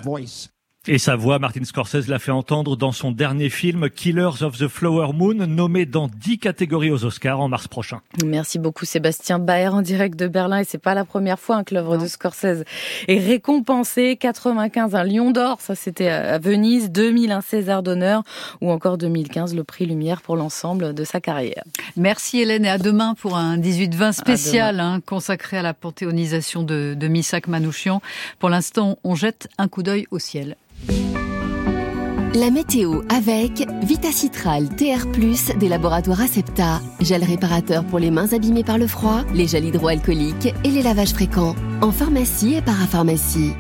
Et 0.88 0.98
sa 0.98 1.16
voix, 1.16 1.38
Martin 1.38 1.64
Scorsese 1.64 2.08
l'a 2.08 2.18
fait 2.18 2.32
entendre 2.32 2.76
dans 2.76 2.92
son 2.92 3.12
dernier 3.12 3.50
film 3.50 3.88
Killers 3.88 4.42
of 4.42 4.58
the 4.58 4.68
Flower 4.68 5.14
Moon, 5.14 5.36
nommé 5.36 5.86
dans 5.86 6.08
dix 6.08 6.40
catégories 6.40 6.90
aux 6.90 7.06
Oscars 7.06 7.40
en 7.40 7.48
mars 7.48 7.68
prochain. 7.68 8.02
Merci 8.26 8.58
beaucoup 8.58 8.86
Sébastien 8.86 9.38
Baer 9.38 9.76
en 9.76 9.84
direct 9.84 10.18
de 10.18 10.28
Berlin 10.28 10.58
et 10.58 10.64
c'est 10.64 10.80
pas 10.80 10.96
la 10.96 11.06
première 11.06 11.40
fois 11.40 11.58
hein, 11.58 11.64
que 11.64 11.76
l'œuvre 11.76 11.98
de 11.98 12.08
Scorsese 12.08 12.64
est 13.08 13.20
récompensée. 13.20 14.18
95 14.20 14.96
un 14.96 15.04
Lion 15.04 15.30
d'or, 15.30 15.62
ça 15.62 15.76
c'était 15.76 16.08
à 16.08 16.40
Venise, 16.40 16.90
2000 16.90 17.32
un 17.32 17.42
César 17.42 17.84
d'honneur 17.84 18.24
ou 18.60 18.72
encore 18.72 18.98
2015 18.98 19.54
le 19.54 19.64
prix 19.64 19.86
Lumière 19.86 20.24
pour 20.24 20.36
l'ensemble 20.36 20.96
de 20.96 21.04
sa 21.04 21.22
carrière. 21.22 21.64
Merci 21.96 22.40
Hélène 22.40 22.66
et 22.66 22.70
à 22.70 22.80
demain 22.80 23.14
pour 23.14 23.38
un 23.38 23.60
18-20 23.60 24.14
spécial 24.14 24.80
hein, 24.80 25.00
consacré 25.06 25.58
à 25.58 25.62
la 25.62 25.76
panthéonisation 25.76 26.64
de, 26.64 26.96
de 26.98 27.08
Missak 27.08 27.48
Manouchian. 27.48 28.02
Pour 28.40 28.50
l'instant, 28.50 28.98
on 29.04 29.14
jette 29.14 29.48
un 29.60 29.68
coup 29.68 29.84
d'œil 29.84 30.08
au 30.10 30.18
ciel. 30.18 30.56
La 32.34 32.50
météo 32.50 33.02
avec 33.10 33.68
Vitacitral 33.84 34.70
TR+, 34.70 35.06
des 35.58 35.68
laboratoires 35.68 36.22
Acepta, 36.22 36.80
gel 37.02 37.24
réparateur 37.24 37.84
pour 37.84 38.00
les 38.00 38.10
mains 38.10 38.32
abîmées 38.32 38.64
par 38.64 38.78
le 38.78 38.88
froid, 38.88 39.24
les 39.34 39.48
gels 39.48 39.66
hydroalcooliques 39.66 40.54
et 40.64 40.70
les 40.70 40.82
lavages 40.82 41.14
fréquents, 41.14 41.56
en 41.82 41.92
pharmacie 41.92 42.56
et 42.56 42.62
parapharmacie. 42.62 43.52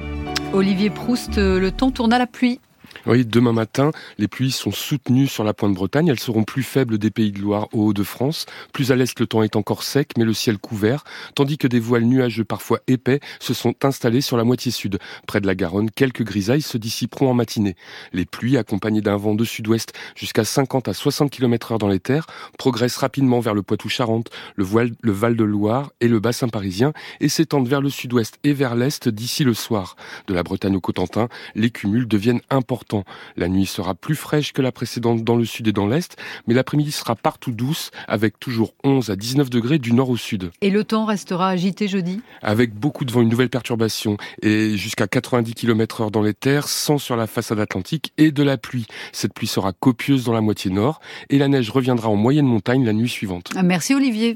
Olivier 0.54 0.90
Proust, 0.90 1.36
le 1.38 1.70
temps 1.70 1.92
tourne 1.92 2.14
à 2.14 2.20
la 2.20 2.28
pluie. 2.28 2.60
Oui, 3.08 3.26
demain 3.26 3.52
matin, 3.52 3.92
les 4.20 4.28
pluies 4.28 4.52
sont 4.52 4.72
soutenues 4.72 5.26
sur 5.26 5.44
la 5.44 5.56
pointe 5.56 5.74
Bretagne. 5.74 6.10
Elles 6.10 6.20
seront 6.20 6.44
plus 6.44 6.62
faibles 6.62 7.00
des 7.00 7.10
Pays 7.10 7.32
de 7.32 7.40
Loire 7.40 7.68
au 7.74 7.88
Hauts-de-France. 7.88 8.46
Plus 8.74 8.92
à 8.92 8.96
l'est, 8.96 9.20
le 9.20 9.26
temps 9.26 9.42
est 9.42 9.56
encore 9.56 9.82
sec, 9.82 10.12
mais 10.20 10.24
le 10.24 10.34
ciel 10.34 10.60
couvert, 10.60 11.04
tandis 11.34 11.58
que 11.58 11.66
des 11.66 11.80
voiles 11.80 12.04
nuageux 12.04 12.44
parfois 12.44 12.80
épais 12.86 13.20
se 13.40 13.56
sont 13.56 13.74
installés 13.84 14.22
sur 14.22 14.38
la 14.38 14.44
moitié 14.44 14.72
sud. 14.72 15.00
Près 15.26 15.42
de 15.42 15.48
la 15.48 15.56
Garonne, 15.56 15.90
quelques 15.90 16.24
grisailles 16.24 16.62
se 16.62 16.78
dissiperont 16.78 17.32
en 17.32 17.34
matinée. 17.34 17.76
Les 18.14 18.26
pluies, 18.26 18.58
accompagnées 18.58 19.02
d'un 19.02 19.18
vent 19.18 19.34
de 19.34 19.46
sud-ouest 19.46 19.94
jusqu'à 20.16 20.44
50 20.44 20.88
à 20.88 20.94
60 20.94 21.32
km 21.32 21.72
heure 21.72 21.80
dans 21.80 21.88
les 21.88 22.00
terres, 22.00 22.28
progressent 22.60 22.98
rapidement 22.98 23.40
vers 23.40 23.56
le 23.56 23.64
Poitou-Charentes, 23.64 24.30
le, 24.56 24.66
le 25.02 25.12
Val-de-Loire 25.12 25.92
et 26.02 26.08
le 26.08 26.20
bassin 26.20 26.50
parisien 26.50 26.94
et 27.20 27.30
s'étendent 27.30 27.68
vers 27.68 27.82
le 27.82 27.90
sud-ouest 27.90 28.38
et 28.44 28.54
vers 28.54 28.76
l'est 28.76 29.10
d'ici 29.10 29.44
le 29.44 29.56
soir. 29.56 29.96
De 30.28 30.36
la 30.36 30.44
Bretagne 30.44 30.76
au 30.76 30.82
Cotentin, 30.82 31.30
les 31.56 31.72
cumuls 31.72 32.08
deviennent 32.08 32.42
importants 32.52 32.91
la 33.38 33.48
nuit 33.48 33.66
sera 33.66 33.96
plus 33.96 34.16
fraîche 34.16 34.54
que 34.54 34.62
la 34.62 34.72
précédente 34.72 35.24
dans 35.24 35.36
le 35.36 35.46
sud 35.46 35.68
et 35.68 35.72
dans 35.72 35.88
l'est, 35.88 36.16
mais 36.48 36.54
l'après-midi 36.54 36.92
sera 36.92 37.16
partout 37.16 37.52
douce, 37.52 37.92
avec 38.08 38.40
toujours 38.40 38.74
11 38.84 39.10
à 39.10 39.16
19 39.16 39.50
degrés 39.50 39.80
du 39.80 39.94
nord 39.94 40.10
au 40.10 40.18
sud. 40.18 40.52
Et 40.62 40.70
le 40.70 40.84
temps 40.84 41.06
restera 41.06 41.50
agité 41.50 41.88
jeudi? 41.88 42.22
Avec 42.42 42.74
beaucoup 42.74 43.06
de 43.06 43.12
vent, 43.12 43.22
une 43.22 43.30
nouvelle 43.30 43.50
perturbation, 43.50 44.18
et 44.42 44.78
jusqu'à 44.78 45.08
90 45.08 45.54
km 45.54 46.02
heure 46.02 46.12
dans 46.12 46.22
les 46.22 46.34
terres, 46.34 46.68
sans 46.68 46.98
sur 46.98 47.16
la 47.16 47.28
façade 47.28 47.60
atlantique, 47.60 48.14
et 48.18 48.32
de 48.32 48.44
la 48.44 48.58
pluie. 48.58 48.86
Cette 49.12 49.34
pluie 49.34 49.48
sera 49.48 49.74
copieuse 49.74 50.24
dans 50.24 50.34
la 50.34 50.42
moitié 50.42 50.72
nord, 50.72 51.00
et 51.30 51.38
la 51.38 51.48
neige 51.48 51.70
reviendra 51.70 52.10
en 52.10 52.16
moyenne 52.16 52.46
montagne 52.46 52.86
la 52.86 52.94
nuit 52.94 53.10
suivante. 53.10 53.52
Merci 53.64 53.96
Olivier. 53.96 54.30